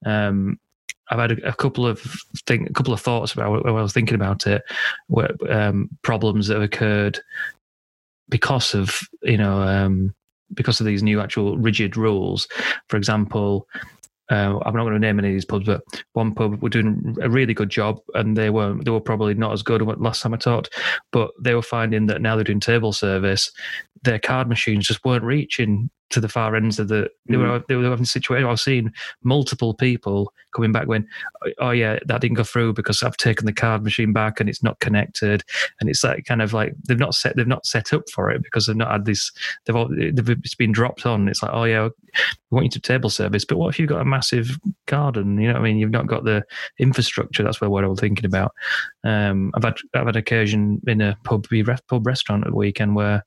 [0.04, 0.58] Um,
[1.10, 2.00] I've had a, a, couple of
[2.46, 4.62] think a couple of thoughts about when I was thinking about it,
[5.06, 7.18] where um, problems that have occurred
[8.28, 10.14] because of you know um,
[10.54, 12.48] because of these new actual rigid rules.
[12.88, 13.66] For example,
[14.30, 17.16] uh, I'm not going to name any of these pubs, but one pub were doing
[17.22, 20.34] a really good job, and they were they were probably not as good last time
[20.34, 20.74] I talked,
[21.12, 23.50] but they were finding that now they're doing table service,
[24.02, 27.10] their card machines just weren't reaching to the far ends of the.
[27.26, 27.66] They were mm.
[27.66, 28.48] they were having a situation.
[28.48, 28.92] I've seen
[29.22, 31.06] multiple people coming back when,
[31.58, 34.62] oh yeah, that didn't go through because I've taken the card machine back and it's
[34.62, 35.42] not connected,
[35.80, 38.42] and it's like kind of like they've not set they've not set up for it
[38.42, 39.30] because they've not had this.
[39.64, 41.28] They've, all, they've it's been dropped on.
[41.28, 41.88] It's like oh yeah,
[42.50, 45.38] we want you to table service, but what if you've got a massive garden?
[45.38, 45.78] You know what I mean?
[45.78, 46.44] You've not got the
[46.78, 47.42] infrastructure.
[47.42, 48.52] That's where what I was thinking about.
[49.04, 51.46] Um, I've had I've had occasion in a pub
[51.88, 53.24] pub restaurant at the weekend where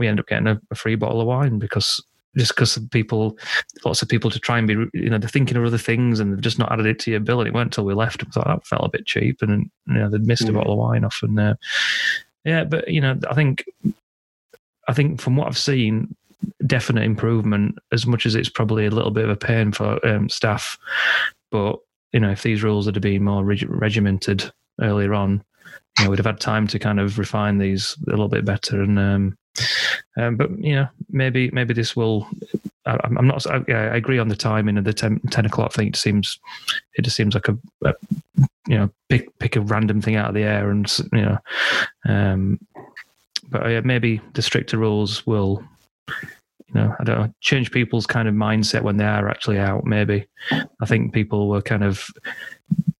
[0.00, 2.02] we end up getting a, a free bottle of wine because
[2.36, 3.36] just because people,
[3.84, 6.32] lots of people to try and be, you know, they're thinking of other things and
[6.32, 7.40] they've just not added it to your bill.
[7.40, 9.94] And it weren't until we left, I thought that felt a bit cheap, and you
[9.94, 10.50] know, they'd missed mm.
[10.50, 11.20] a bottle of wine off.
[11.22, 11.54] And uh,
[12.44, 13.64] yeah, but you know, I think,
[14.88, 16.14] I think from what I've seen,
[16.66, 17.78] definite improvement.
[17.92, 20.78] As much as it's probably a little bit of a pain for um, staff,
[21.50, 21.78] but
[22.12, 25.42] you know, if these rules had been more reg- regimented earlier on,
[25.98, 28.82] you know, we'd have had time to kind of refine these a little bit better
[28.82, 28.98] and.
[28.98, 29.36] Um,
[30.16, 32.28] um, but you know, maybe maybe this will.
[32.86, 33.46] I, am not.
[33.46, 35.88] I, I, agree on the timing of the 10, 10 o'clock thing.
[35.88, 36.40] It seems
[36.94, 37.94] it just seems like a, a,
[38.66, 41.38] you know pick pick a random thing out of the air and you know.
[42.08, 42.58] Um,
[43.50, 45.62] but uh, maybe the stricter rules will
[46.72, 49.84] you know, I don't know, change people's kind of mindset when they are actually out.
[49.84, 52.08] Maybe I think people were kind of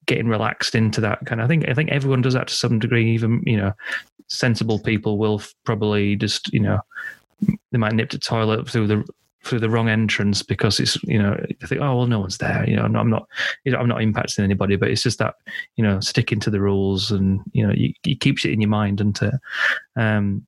[0.06, 1.44] getting relaxed into that kind of.
[1.44, 3.12] I think I think everyone does that to some degree.
[3.14, 3.72] Even you know,
[4.30, 6.78] sensible people will probably just you know
[7.72, 9.04] they might nip to toilet through the
[9.44, 12.68] through the wrong entrance because it's you know I think oh well no one's there
[12.68, 13.26] you know I'm not
[13.64, 15.34] you know, I'm not impacting anybody but it's just that
[15.76, 18.70] you know sticking to the rules and you know you, you keeps it in your
[18.70, 19.18] mind and
[19.96, 20.46] um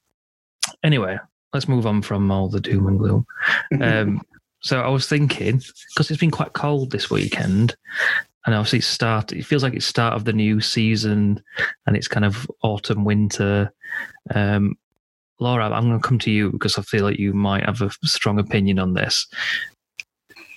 [0.85, 1.19] anyway
[1.53, 3.27] let's move on from all the doom and gloom.
[3.81, 4.23] Um
[4.61, 7.75] so I was thinking because it's been quite cold this weekend
[8.47, 11.43] and obviously it start it feels like it's start of the new season
[11.87, 13.73] and it's kind of autumn winter.
[14.35, 14.77] Um,
[15.41, 17.91] laura i'm going to come to you because i feel like you might have a
[18.05, 19.27] strong opinion on this.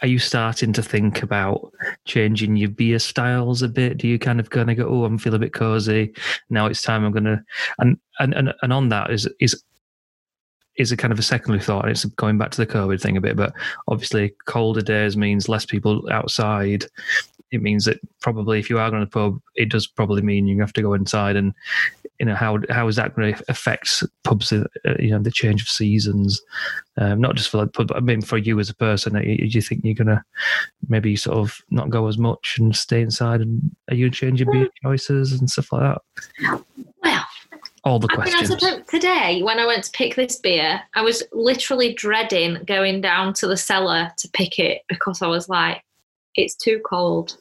[0.01, 1.71] Are you starting to think about
[2.05, 3.97] changing your beer styles a bit?
[3.97, 6.13] Do you kind of kind of go oh i'm feeling a bit cozy.
[6.49, 7.43] Now it's time i'm going to
[7.79, 9.63] and and and, and on that is is
[10.77, 11.85] is a kind of a secondary thought.
[11.85, 13.53] and It's going back to the COVID thing a bit, but
[13.87, 16.85] obviously colder days means less people outside
[17.51, 20.47] it means that probably if you are going to the pub, it does probably mean
[20.47, 21.35] you have to go inside.
[21.35, 21.53] And
[22.19, 24.51] you know how how is that going to affect pubs?
[24.51, 24.63] Uh,
[24.99, 26.41] you know the change of seasons,
[26.97, 29.13] um, not just for the pub, but I mean for you as a person.
[29.13, 30.23] Do you think you're going to
[30.87, 33.41] maybe sort of not go as much and stay inside?
[33.41, 36.63] And are you changing beer choices and stuff like that?
[37.03, 37.25] Well,
[37.85, 38.51] all the questions.
[38.51, 43.01] I mean, today, when I went to pick this beer, I was literally dreading going
[43.01, 45.83] down to the cellar to pick it because I was like,
[46.35, 47.37] it's too cold.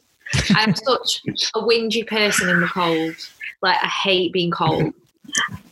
[0.51, 1.23] I'm such
[1.55, 3.15] a whingy person in the cold.
[3.63, 4.93] Like I hate being cold.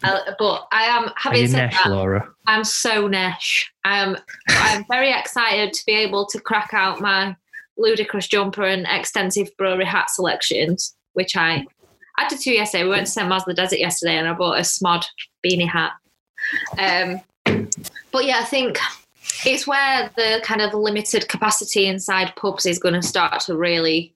[0.03, 2.29] Uh, but I am having said nesh, that, Laura?
[2.47, 3.71] I'm so nesh.
[3.85, 4.17] I'm
[4.49, 7.37] I'm very excited to be able to crack out my
[7.77, 11.67] ludicrous jumper and extensive brewery hat selections, which I
[12.19, 12.85] I did two yesterday.
[12.85, 13.29] We went to St.
[13.29, 15.05] Mars Desert yesterday, and I bought a Smod
[15.45, 15.93] beanie hat.
[16.79, 17.21] Um,
[18.11, 18.79] but yeah, I think
[19.45, 24.15] it's where the kind of limited capacity inside pubs is going to start to really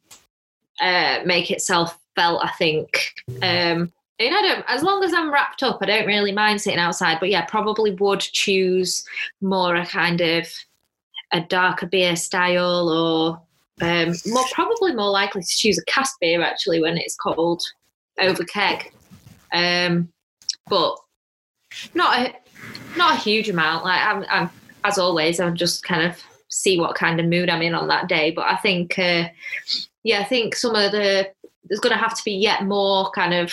[0.81, 2.45] uh, make itself felt.
[2.45, 3.13] I think.
[3.43, 6.79] Um, and I don't, as long as I'm wrapped up, I don't really mind sitting
[6.79, 7.19] outside.
[7.21, 9.05] But yeah, probably would choose
[9.43, 10.49] more a kind of
[11.33, 13.43] a darker beer style, or
[13.87, 17.63] um, more probably more likely to choose a cask beer actually when it's cold
[18.19, 18.93] over keg.
[19.53, 20.09] Um,
[20.69, 20.97] but
[21.95, 22.35] not a
[22.97, 23.85] not a huge amount.
[23.85, 24.51] Like I'm, I'm
[24.87, 28.09] as always, I'm just kind of see what kind of mood I'm in on that
[28.09, 28.31] day.
[28.31, 29.29] But I think, uh,
[30.03, 31.31] yeah, I think some of the
[31.65, 33.53] there's going to have to be yet more kind of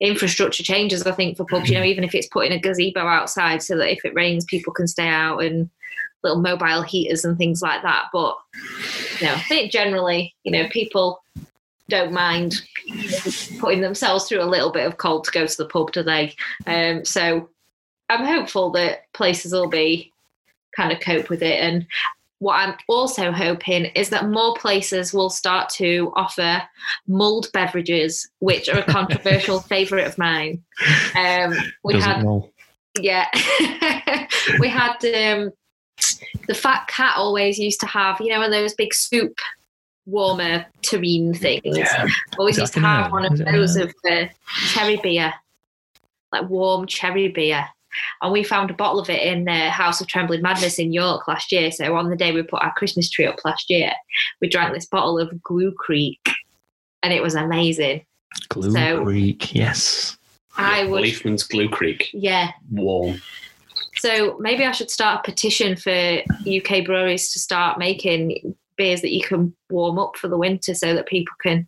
[0.00, 1.06] infrastructure changes.
[1.06, 3.90] I think for pubs, you know, even if it's putting a gazebo outside so that
[3.90, 5.70] if it rains, people can stay out and
[6.22, 8.08] little mobile heaters and things like that.
[8.12, 8.36] But
[9.20, 11.22] you know, I think generally, you know, people
[11.88, 12.62] don't mind
[13.58, 16.34] putting themselves through a little bit of cold to go to the pub, do they?
[16.66, 17.48] Um, so
[18.10, 20.12] I'm hopeful that places will be
[20.76, 21.60] kind of cope with it.
[21.60, 21.86] And
[22.40, 26.62] what I'm also hoping is that more places will start to offer
[27.08, 30.62] mulled beverages, which are a controversial favourite of mine.
[31.16, 32.50] Um, we Doesn't had, know.
[33.00, 33.26] yeah,
[34.60, 35.50] we had um,
[36.46, 39.36] the fat cat always used to have, you know, one of those big soup
[40.06, 41.76] warmer terrine things.
[41.76, 42.06] Yeah.
[42.38, 43.12] Always used to have ale?
[43.12, 43.84] one of Is it an those ale?
[43.84, 44.24] of uh,
[44.68, 45.34] cherry beer,
[46.32, 47.66] like warm cherry beer.
[48.22, 51.26] And we found a bottle of it in the House of Trembling Madness in York
[51.28, 51.70] last year.
[51.70, 53.92] So on the day we put our Christmas tree up last year,
[54.40, 56.18] we drank this bottle of Glühkriek,
[57.02, 58.04] and it was amazing.
[58.48, 60.16] Glue So- Creek, yes.
[60.56, 62.50] I would, Leafman's Glue Creek, yeah.
[62.72, 63.22] warm.
[63.96, 69.12] So maybe I should start a petition for UK breweries to start making beers that
[69.12, 71.66] you can warm up for the winter, so that people can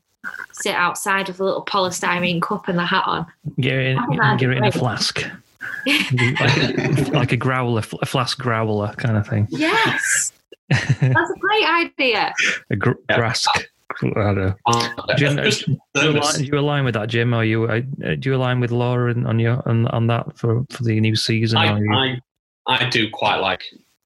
[0.53, 3.27] sit outside with a little polystyrene cup and the hat on.
[3.61, 5.25] Get it in, get it in a flask.
[5.87, 9.47] Like, a, like a growler, a flask growler kind of thing.
[9.51, 10.33] Yes,
[10.69, 12.33] that's a great idea.
[12.71, 13.19] A gr- Yeah.
[13.19, 13.47] grask.
[14.03, 14.55] I don't know.
[14.67, 15.51] Uh, Jim, do,
[15.97, 17.35] you align, do you align with that, Jim?
[17.35, 17.81] Are you uh,
[18.19, 21.17] do you align with Laura in- on your on, on that for, for the new
[21.17, 21.59] season?
[21.59, 22.21] I, you- I
[22.67, 23.65] I do quite like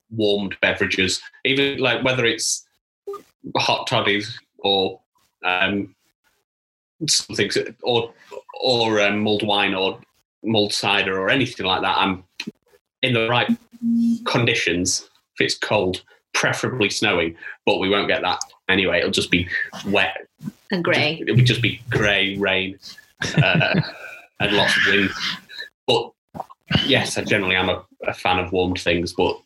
[0.09, 2.65] warmed beverages, even like whether it's
[3.57, 4.99] hot toddies or
[5.43, 5.95] um,
[7.07, 7.51] something
[7.83, 8.11] or
[8.59, 9.99] or um, mulled wine or
[10.45, 11.97] mulled cider or anything like that.
[11.97, 12.23] I'm
[13.01, 13.49] in the right
[14.25, 16.01] conditions if it's cold,
[16.33, 18.99] preferably snowing, but we won't get that anyway.
[18.99, 19.47] It'll just be
[19.87, 20.27] wet.
[20.71, 21.23] And grey.
[21.25, 22.79] It would just be grey, rain,
[23.37, 23.81] uh,
[24.39, 25.09] and lots of wind.
[25.87, 26.11] But
[26.85, 29.13] yes, I generally am a, a fan of warmed things.
[29.13, 29.39] But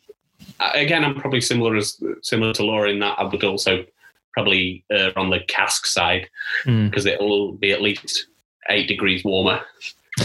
[0.60, 3.84] again, I'm probably similar as similar to Laura in that I would also
[4.32, 6.28] probably err on the cask side
[6.64, 6.88] Mm.
[6.90, 8.26] because it'll be at least
[8.68, 9.60] eight degrees warmer.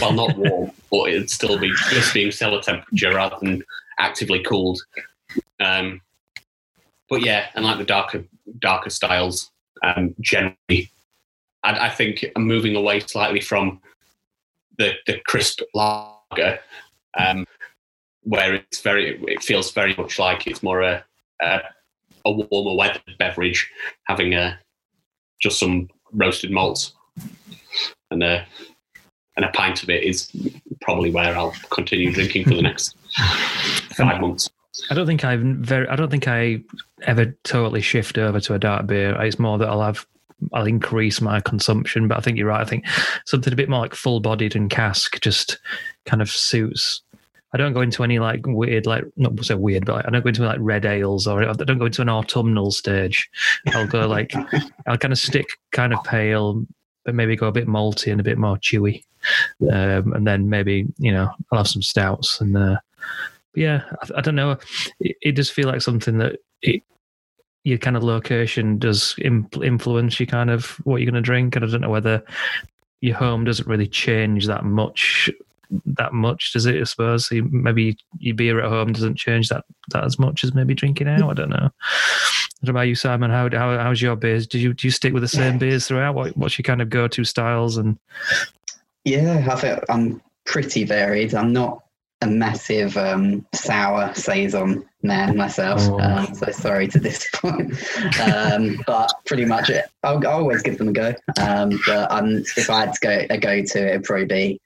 [0.00, 3.62] Well, not warm, but it'd still be just being cellar temperature rather than
[3.98, 4.80] actively cooled.
[5.60, 6.00] Um,
[7.08, 8.24] but yeah, and like the darker
[8.58, 9.50] darker styles,
[9.82, 10.90] um, generally,
[11.62, 13.80] I, I think I'm moving away slightly from
[14.78, 16.58] the the crisp lager,
[17.18, 17.46] um,
[18.22, 21.04] where it's very it feels very much like it's more a
[21.40, 21.60] a,
[22.24, 23.70] a warmer weather beverage,
[24.04, 24.58] having a
[25.40, 26.92] just some roasted malts
[28.10, 28.46] and a
[29.36, 30.30] and a pint of it is
[30.80, 32.96] probably where I'll continue drinking for the next
[33.94, 34.50] five months.
[34.90, 35.88] I don't think I've very.
[35.88, 36.60] I don't think I
[37.02, 39.20] ever totally shift over to a dark beer.
[39.22, 40.06] It's more that I'll have.
[40.52, 42.60] I'll increase my consumption, but I think you're right.
[42.60, 42.84] I think
[43.24, 45.58] something a bit more like full-bodied and cask just
[46.04, 47.00] kind of suits.
[47.54, 50.22] I don't go into any like weird, like not so weird, but like, I don't
[50.22, 53.30] go into like red ales or I don't go into an autumnal stage.
[53.68, 54.34] I'll go like
[54.86, 56.66] I'll kind of stick kind of pale,
[57.06, 59.04] but maybe go a bit malty and a bit more chewy,
[59.72, 62.56] um, and then maybe you know I'll have some stouts and.
[62.56, 62.76] Uh,
[63.54, 64.58] yeah, I, I don't know.
[65.00, 66.82] It, it does feel like something that it,
[67.64, 71.64] your kind of location does influence you kind of what you're going to drink, and
[71.64, 72.22] I don't know whether
[73.00, 75.30] your home doesn't really change that much.
[75.86, 76.80] That much does it?
[76.80, 80.54] I suppose So maybe your beer at home doesn't change that that as much as
[80.54, 81.30] maybe drinking out.
[81.30, 81.70] I don't know.
[82.60, 83.30] What about you, Simon?
[83.30, 84.46] How, how how's your beers?
[84.46, 86.14] Do you do you stick with the same beers throughout?
[86.14, 87.76] What, what's your kind of go to styles?
[87.76, 87.98] And
[89.04, 91.34] Yeah, I think I'm pretty varied.
[91.34, 91.82] I'm not
[92.22, 96.00] a massive um, sour saison man myself, Oh.
[96.00, 97.74] um, so sorry to disappoint.
[98.20, 101.14] um, but pretty much, it, I'll, I'll always give them a go.
[101.38, 104.60] Um, but um, if I had to go a go to, it'd probably be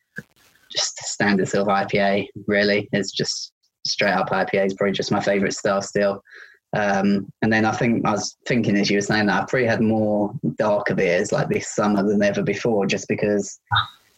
[0.70, 2.28] just standard sort of IPA.
[2.46, 3.52] Really, it's just
[3.86, 6.22] straight up IPA is probably just my favourite style still.
[6.76, 9.66] Um, and then I think I was thinking as you were saying that I probably
[9.66, 13.58] had more darker beers like this summer than ever before, just because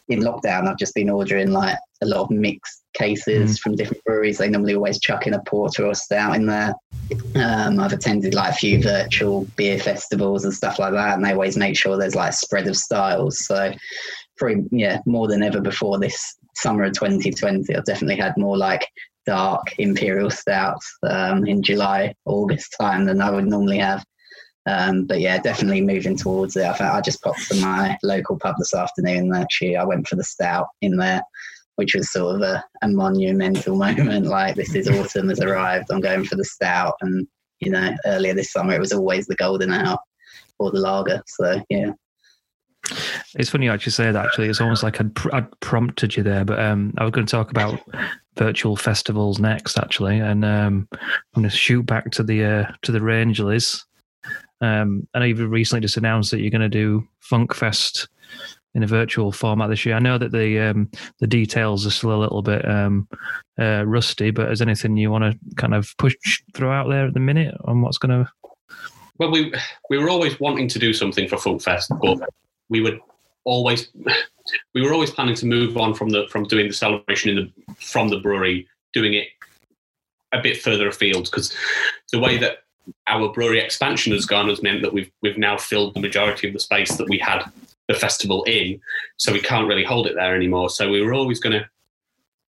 [0.09, 4.37] in lockdown, I've just been ordering like a lot of mixed cases from different breweries.
[4.37, 6.75] They normally always chuck in a porter or stout in there.
[7.37, 11.33] Um, I've attended like a few virtual beer festivals and stuff like that, and they
[11.33, 13.47] always make sure there's like a spread of styles.
[13.47, 13.73] So,
[14.37, 18.87] probably yeah, more than ever before this summer of 2020, I've definitely had more like
[19.27, 24.05] dark imperial stouts um, in July, August time than I would normally have.
[24.67, 26.65] Um, but yeah, definitely moving towards it.
[26.65, 29.35] I, think I just popped to my local pub this afternoon.
[29.35, 31.23] Actually, I went for the stout in there,
[31.77, 34.27] which was sort of a, a monumental moment.
[34.27, 35.91] Like this is autumn has arrived.
[35.91, 37.27] I'm going for the stout, and
[37.61, 39.99] you know, earlier this summer it was always the golden ale
[40.59, 41.23] or the lager.
[41.27, 41.93] So yeah.
[43.35, 44.25] It's funny you actually say that.
[44.25, 47.27] Actually, it's almost like I'd, pr- I'd prompted you there, but um, I was going
[47.27, 47.81] to talk about
[48.37, 52.93] virtual festivals next, actually, and um, I'm going to shoot back to the uh, to
[52.93, 53.85] the Rangeley's
[54.63, 58.09] um, I know you've recently just announced that you're going to do Funk Fest
[58.75, 59.97] in a virtual format this year.
[59.97, 60.89] I know that the um,
[61.19, 63.09] the details are still a little bit um,
[63.59, 66.15] uh, rusty, but is anything you want to kind of push
[66.55, 68.31] through out there at the minute on what's going to?
[69.19, 69.53] Well, we
[69.91, 72.21] we were always wanting to do something for Funk Fest, but
[72.69, 73.01] we would
[73.45, 73.89] always
[74.75, 77.37] we were always planning to move on from the from doing the celebration in
[77.67, 79.29] the from the brewery, doing it
[80.33, 81.55] a bit further afield because
[82.13, 82.59] the way that
[83.07, 86.53] our brewery expansion has gone has meant that we've we've now filled the majority of
[86.53, 87.45] the space that we had
[87.89, 88.81] the festival in,
[89.17, 90.71] so we can't really hold it there anymore.
[90.71, 91.69] So we were always going to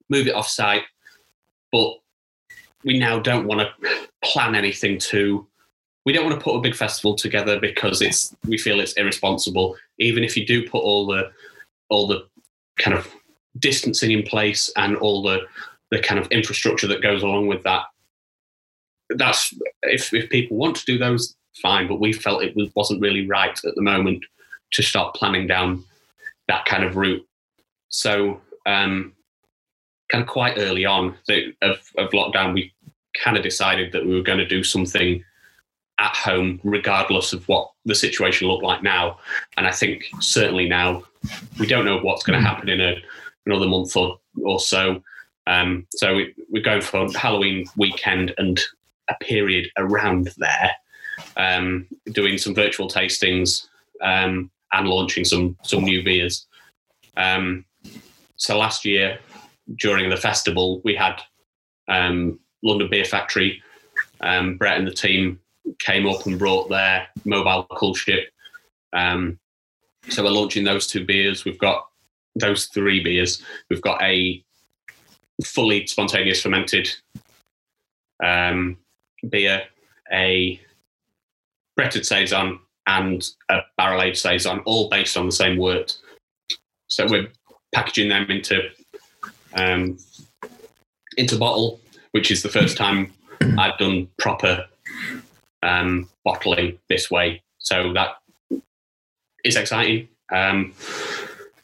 [0.09, 0.85] move it off site,
[1.73, 1.95] but
[2.85, 5.47] we now don't want to plan anything to.
[6.05, 9.77] We don't want to put a big festival together because it's we feel it's irresponsible.
[9.99, 11.31] Even if you do put all the
[11.89, 12.27] all the
[12.79, 13.13] kind of
[13.59, 15.41] distancing in place and all the
[15.91, 17.85] the kind of infrastructure that goes along with that,
[19.11, 21.89] that's if if people want to do those, fine.
[21.89, 24.25] But we felt it wasn't really right at the moment
[24.73, 25.85] to start planning down
[26.49, 27.27] that kind of route.
[27.89, 29.13] So, um,
[30.11, 31.17] kind of quite early on
[31.63, 32.73] of, of lockdown, we
[33.23, 35.25] kind of decided that we were going to do something
[35.99, 39.19] at home, regardless of what the situation looked like now.
[39.57, 41.05] And I think certainly now
[41.59, 42.97] we don't know what's going to happen in a,
[43.47, 45.03] another month or, or so.
[45.47, 48.61] Um, so we, we're going for Halloween weekend and
[49.09, 50.71] a period around there,
[51.37, 53.67] um, doing some virtual tastings
[54.01, 56.47] um, and launching some some new beers.
[57.17, 57.65] Um,
[58.37, 59.19] so last year
[59.77, 61.21] during the festival, we had
[61.89, 63.63] um, London Beer Factory.
[64.21, 65.39] Um, Brett and the team
[65.79, 68.27] came up and brought their mobile coolship.
[68.93, 69.39] Um,
[70.09, 71.45] so we're launching those two beers.
[71.45, 71.87] We've got
[72.37, 73.43] those three beers.
[73.71, 74.43] We've got a
[75.45, 76.91] fully spontaneous fermented
[78.23, 78.77] um,
[79.29, 79.63] beer,
[80.13, 80.61] a
[81.77, 85.97] Bretted Saison, and a barrel aged Saison, all based on the same wort.
[86.89, 87.29] So we're
[87.73, 88.69] packaging them into
[89.55, 89.99] um,
[91.17, 91.81] into bottle,
[92.13, 93.13] which is the first time
[93.59, 94.67] I've done proper
[95.65, 97.43] um, bottling this way.
[97.59, 98.17] So that
[99.45, 100.09] is exciting.
[100.33, 100.75] Um,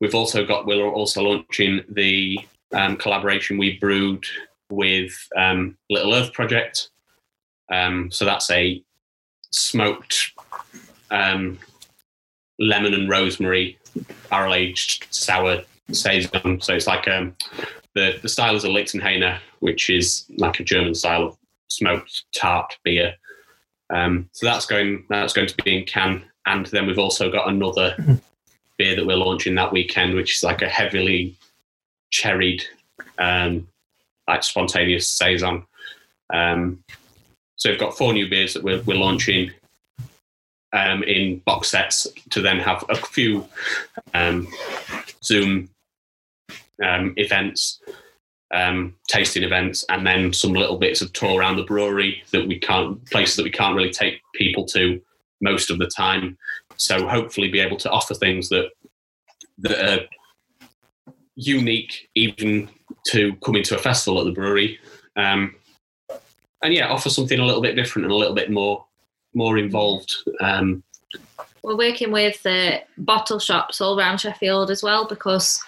[0.00, 2.38] we've also got we're also launching the
[2.72, 4.24] um, collaboration we brewed
[4.70, 6.90] with um, Little Earth Project,
[7.70, 8.82] um, so that's a
[9.52, 10.32] smoked
[11.10, 11.58] um,
[12.58, 13.78] lemon and rosemary
[14.30, 16.60] barrel aged sour saison.
[16.60, 17.36] So it's like um,
[17.94, 21.38] the the style is a Lichtenhainer, which is like a German style of
[21.68, 23.14] smoked tart beer.
[23.92, 27.48] Um, so that's going that's going to be in can, and then we've also got
[27.48, 27.96] another
[28.78, 31.36] beer that we're launching that weekend, which is like a heavily
[32.10, 32.64] cherried,
[33.18, 33.66] um,
[34.28, 35.66] like spontaneous saison.
[36.32, 36.82] Um,
[37.56, 39.50] so we've got four new beers that we're, we're launching
[40.72, 43.46] um, in box sets to then have a few
[44.14, 44.46] um,
[45.22, 45.68] Zoom
[46.82, 47.80] um, events,
[48.52, 52.58] um, tasting events, and then some little bits of tour around the brewery that we
[52.58, 55.00] can't places that we can't really take people to
[55.40, 56.36] most of the time.
[56.76, 58.70] So hopefully, be able to offer things that
[59.58, 60.06] that are
[61.36, 62.68] unique, even
[63.06, 64.78] to coming to a festival at the brewery.
[65.16, 65.54] Um,
[66.62, 68.84] and yeah, offer something a little bit different and a little bit more
[69.34, 70.12] more involved.
[70.40, 70.82] Um,
[71.62, 75.62] We're working with the bottle shops all around Sheffield as well because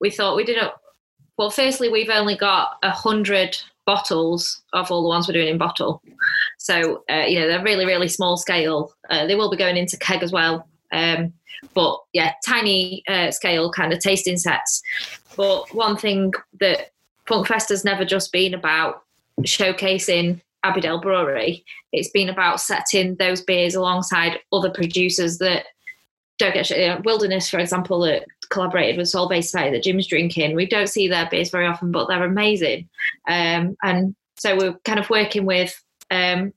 [0.00, 0.72] we thought we didn't.
[1.36, 3.56] Well, firstly, we've only got a hundred
[3.86, 6.02] bottles of all the ones we're doing in bottle,
[6.58, 8.92] so uh, you know they're really really small scale.
[9.08, 10.66] Uh, they will be going into keg as well.
[10.92, 11.32] Um,
[11.74, 14.82] but yeah, tiny uh, scale kind of tasting sets.
[15.36, 16.92] But one thing that
[17.26, 19.04] Funkfest has never just been about
[19.42, 25.66] showcasing Abbeydale Brewery, it's been about setting those beers alongside other producers that
[26.38, 30.54] don't get you know, Wilderness, for example, that collaborated with Solvay Society that Jim's drinking.
[30.54, 32.88] We don't see their beers very often, but they're amazing.
[33.26, 35.82] Um, and so we're kind of working with.
[36.10, 36.52] Um,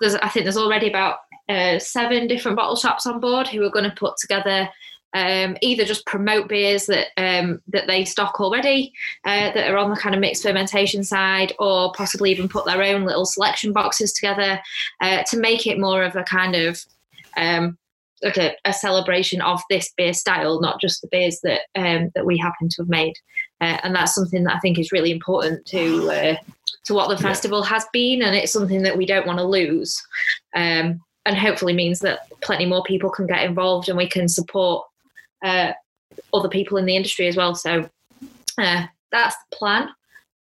[0.00, 3.70] there's, I think there's already about uh, seven different bottle shops on board who are
[3.70, 4.68] going to put together
[5.14, 8.92] um, either just promote beers that um, that they stock already
[9.24, 12.82] uh, that are on the kind of mixed fermentation side, or possibly even put their
[12.82, 14.60] own little selection boxes together
[15.00, 16.84] uh, to make it more of a kind of
[17.36, 17.78] um,
[18.22, 22.26] like a, a, celebration of this beer style, not just the beers that um, that
[22.26, 23.14] we happen to have made.
[23.60, 26.36] Uh, and that's something that I think is really important to uh,
[26.84, 30.02] to what the festival has been, and it's something that we don't want to lose.
[30.54, 34.86] Um, and hopefully means that plenty more people can get involved and we can support
[35.44, 35.72] uh,
[36.32, 37.54] other people in the industry as well.
[37.54, 37.88] So
[38.56, 39.90] uh, that's the plan,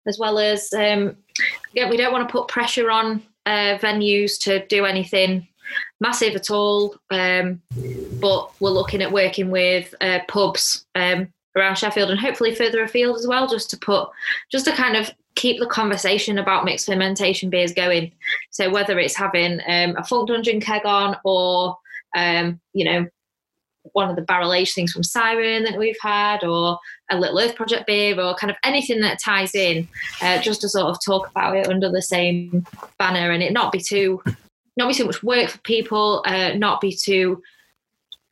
[0.06, 1.18] as well as um,
[1.74, 5.48] yeah, we don't want to put pressure on uh, venues to do anything
[6.00, 6.96] massive at all.
[7.12, 7.62] Um,
[8.20, 13.18] but we're looking at working with uh, pubs um, around Sheffield and hopefully further afield
[13.18, 14.10] as well, just to put,
[14.52, 18.12] just to kind of keep the conversation about mixed fermentation beers going.
[18.52, 21.78] So whether it's having um, a Funk Dungeon keg on or
[22.16, 23.08] um, you know
[23.94, 26.80] one of the barrel aged things from Siren that we've had, or
[27.12, 29.88] a Little Earth Project beer, or kind of anything that ties in,
[30.22, 32.66] uh, just to sort of talk about it under the same
[32.98, 34.22] banner, and it not be too,
[34.78, 37.42] not be too much work for people, uh, not be too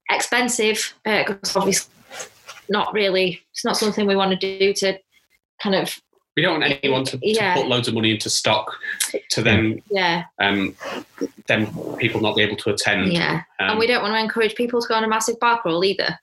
[0.09, 1.91] expensive, because uh, obviously
[2.69, 4.97] not really, it's not something we want to do to
[5.61, 5.99] kind of
[6.35, 7.53] we don't want anyone to, yeah.
[7.53, 8.73] to, put loads of money into stock
[9.29, 10.23] to them, yeah.
[10.41, 10.75] um
[11.45, 11.67] then
[11.97, 13.13] people not be able to attend.
[13.13, 13.43] Yeah.
[13.59, 15.83] Um, and we don't want to encourage people to go on a massive bar crawl
[15.83, 16.17] either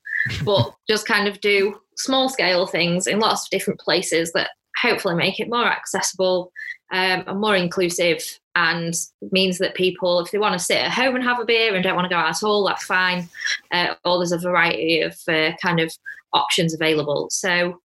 [0.44, 4.50] but just kind of do small scale things in lots of different places that
[4.80, 6.52] hopefully make it more accessible
[6.92, 8.94] um, and more inclusive and
[9.30, 11.84] means that people if they want to sit at home and have a beer and
[11.84, 13.28] don't want to go out at all that's fine
[13.72, 15.92] uh, or there's a variety of uh, kind of
[16.32, 17.80] options available so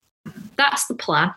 [0.57, 1.33] that's the plan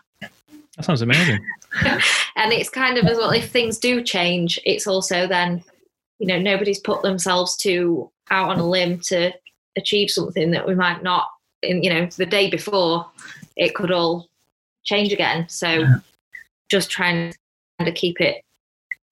[0.78, 1.44] that sounds amazing.
[1.84, 5.62] and it's kind of as well if things do change, it's also then,
[6.20, 9.32] you know, nobody's put themselves to out on a limb to
[9.76, 11.26] achieve something that we might not
[11.62, 13.04] in, you know, the day before
[13.56, 14.28] it could all
[14.84, 15.48] change again.
[15.48, 15.96] So yeah.
[16.70, 17.34] just trying
[17.84, 18.44] to keep it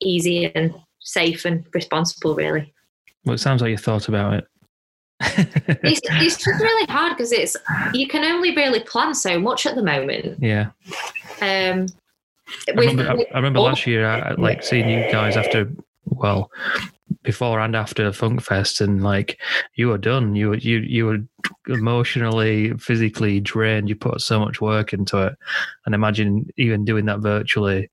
[0.00, 2.72] easy and safe and responsible really.
[3.24, 4.44] Well, it sounds like you thought about it.
[5.20, 7.56] it's, it's just really hard because it's
[7.92, 10.38] you can only really plan so much at the moment.
[10.40, 10.70] Yeah.
[11.40, 11.86] Um,
[12.68, 15.68] I remember, I, I remember last year, I, like seeing you guys after,
[16.04, 16.50] well,
[17.22, 19.40] before and after Funk Fest, and like
[19.74, 20.36] you were done.
[20.36, 21.18] You were you you were
[21.68, 23.88] emotionally, physically drained.
[23.88, 25.34] You put so much work into it,
[25.84, 27.90] and imagine even doing that virtually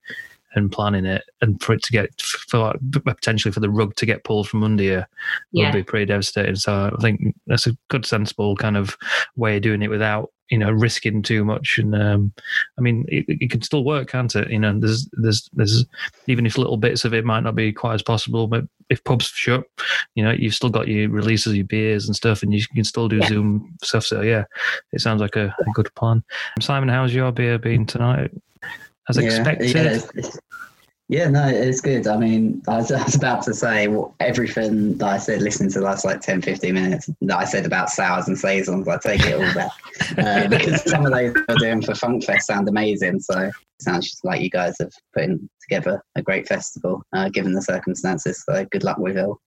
[0.56, 2.74] and planning it, and for it to get for
[3.04, 5.04] potentially for the rug to get pulled from under you
[5.52, 5.66] yeah.
[5.66, 6.56] would be pretty devastating.
[6.56, 8.98] So I think that's a good, sensible kind of
[9.36, 11.78] way of doing it without you know risking too much.
[11.78, 12.34] And um,
[12.78, 14.50] I mean, it, it, can still work, can't it?
[14.50, 15.86] You know, there's there's there's
[16.28, 19.26] even if little bits of it might not be quite as possible, but if pubs
[19.26, 19.64] shut,
[20.16, 23.08] you know, you've still got your releases, your beers and stuff, and you can still
[23.08, 23.28] do yeah.
[23.28, 24.04] Zoom stuff.
[24.04, 24.44] So yeah,
[24.92, 26.24] it sounds like a, a good plan.
[26.60, 28.32] Simon, how's your beer been tonight?
[29.10, 29.76] As yeah, expected.
[29.76, 30.30] Yeah,
[31.10, 32.08] yeah, no, it's good.
[32.08, 35.70] I mean, I was, I was about to say well, everything that I said listening
[35.72, 38.98] to the last like 10, 15 minutes that I said about sours and saisons, I
[38.98, 39.72] take it all back.
[40.18, 43.20] uh, because some of those you're doing for Funk Fest sound amazing.
[43.20, 45.30] So it sounds like you guys have put
[45.62, 48.44] together a great festival, uh, given the circumstances.
[48.46, 49.40] So good luck with it all.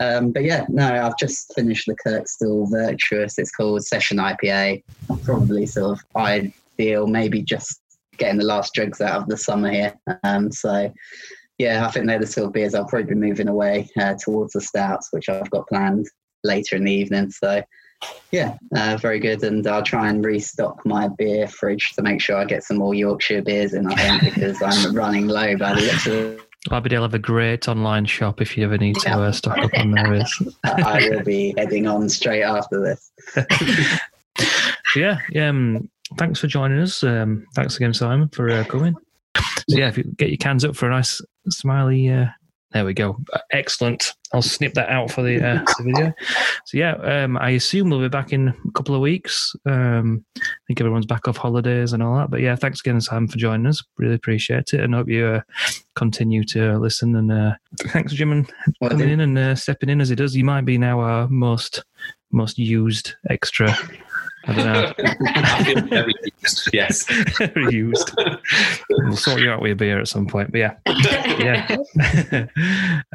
[0.00, 3.38] Um, but yeah, no, I've just finished the Kirkstall Virtuous.
[3.38, 4.82] It's called Session IPA.
[5.24, 7.80] Probably sort of ideal, maybe just
[8.18, 9.94] getting the last drugs out of the summer here.
[10.24, 10.92] Um, so
[11.58, 14.52] yeah, I think they're the sort of beers I'll probably be moving away uh, towards
[14.52, 16.06] the stouts, which I've got planned
[16.44, 17.30] later in the evening.
[17.30, 17.62] So
[18.30, 19.42] yeah, uh, very good.
[19.42, 22.94] And I'll try and restock my beer fridge to make sure I get some more
[22.94, 26.40] Yorkshire beers in, I think, because I'm running low by the looks of it.
[26.70, 29.92] Abbeydale have a great online shop if you ever need to uh, stock up on
[29.92, 30.24] there.
[30.64, 33.10] I will be heading on straight after this.
[34.96, 35.48] yeah, yeah.
[35.48, 37.02] Um, thanks for joining us.
[37.02, 38.94] Um, thanks again, Simon, for uh, coming.
[39.68, 42.08] So yeah, if you get your cans up for a nice smiley.
[42.08, 42.26] Uh,
[42.72, 43.18] there we go.
[43.50, 44.12] Excellent.
[44.32, 46.12] I'll snip that out for the, uh, the video.
[46.66, 49.54] So yeah, um, I assume we'll be back in a couple of weeks.
[49.64, 52.30] Um, I think everyone's back off holidays and all that.
[52.30, 53.82] But yeah, thanks again, Simon, for joining us.
[53.96, 55.40] Really appreciate it, and hope you uh,
[55.96, 57.16] continue to listen.
[57.16, 58.52] And uh, thanks, Jim, and
[58.82, 60.36] coming in and uh, stepping in as he does.
[60.36, 61.84] You might be now our most
[62.30, 63.74] most used extra
[64.48, 64.92] I don't know.
[65.26, 66.70] I feel very used.
[66.72, 67.04] Yes,
[67.38, 68.10] very used.
[68.88, 70.50] We'll sort you out with a beer at some point.
[70.50, 70.74] But yeah,
[71.38, 71.76] yeah,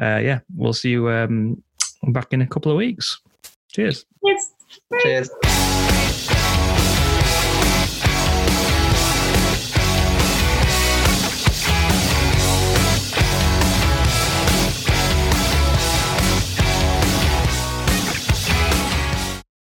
[0.00, 0.40] uh, yeah.
[0.54, 1.62] We'll see you um,
[2.04, 3.20] back in a couple of weeks.
[3.68, 4.06] Cheers.
[4.22, 4.52] Yes.
[5.02, 5.30] Cheers.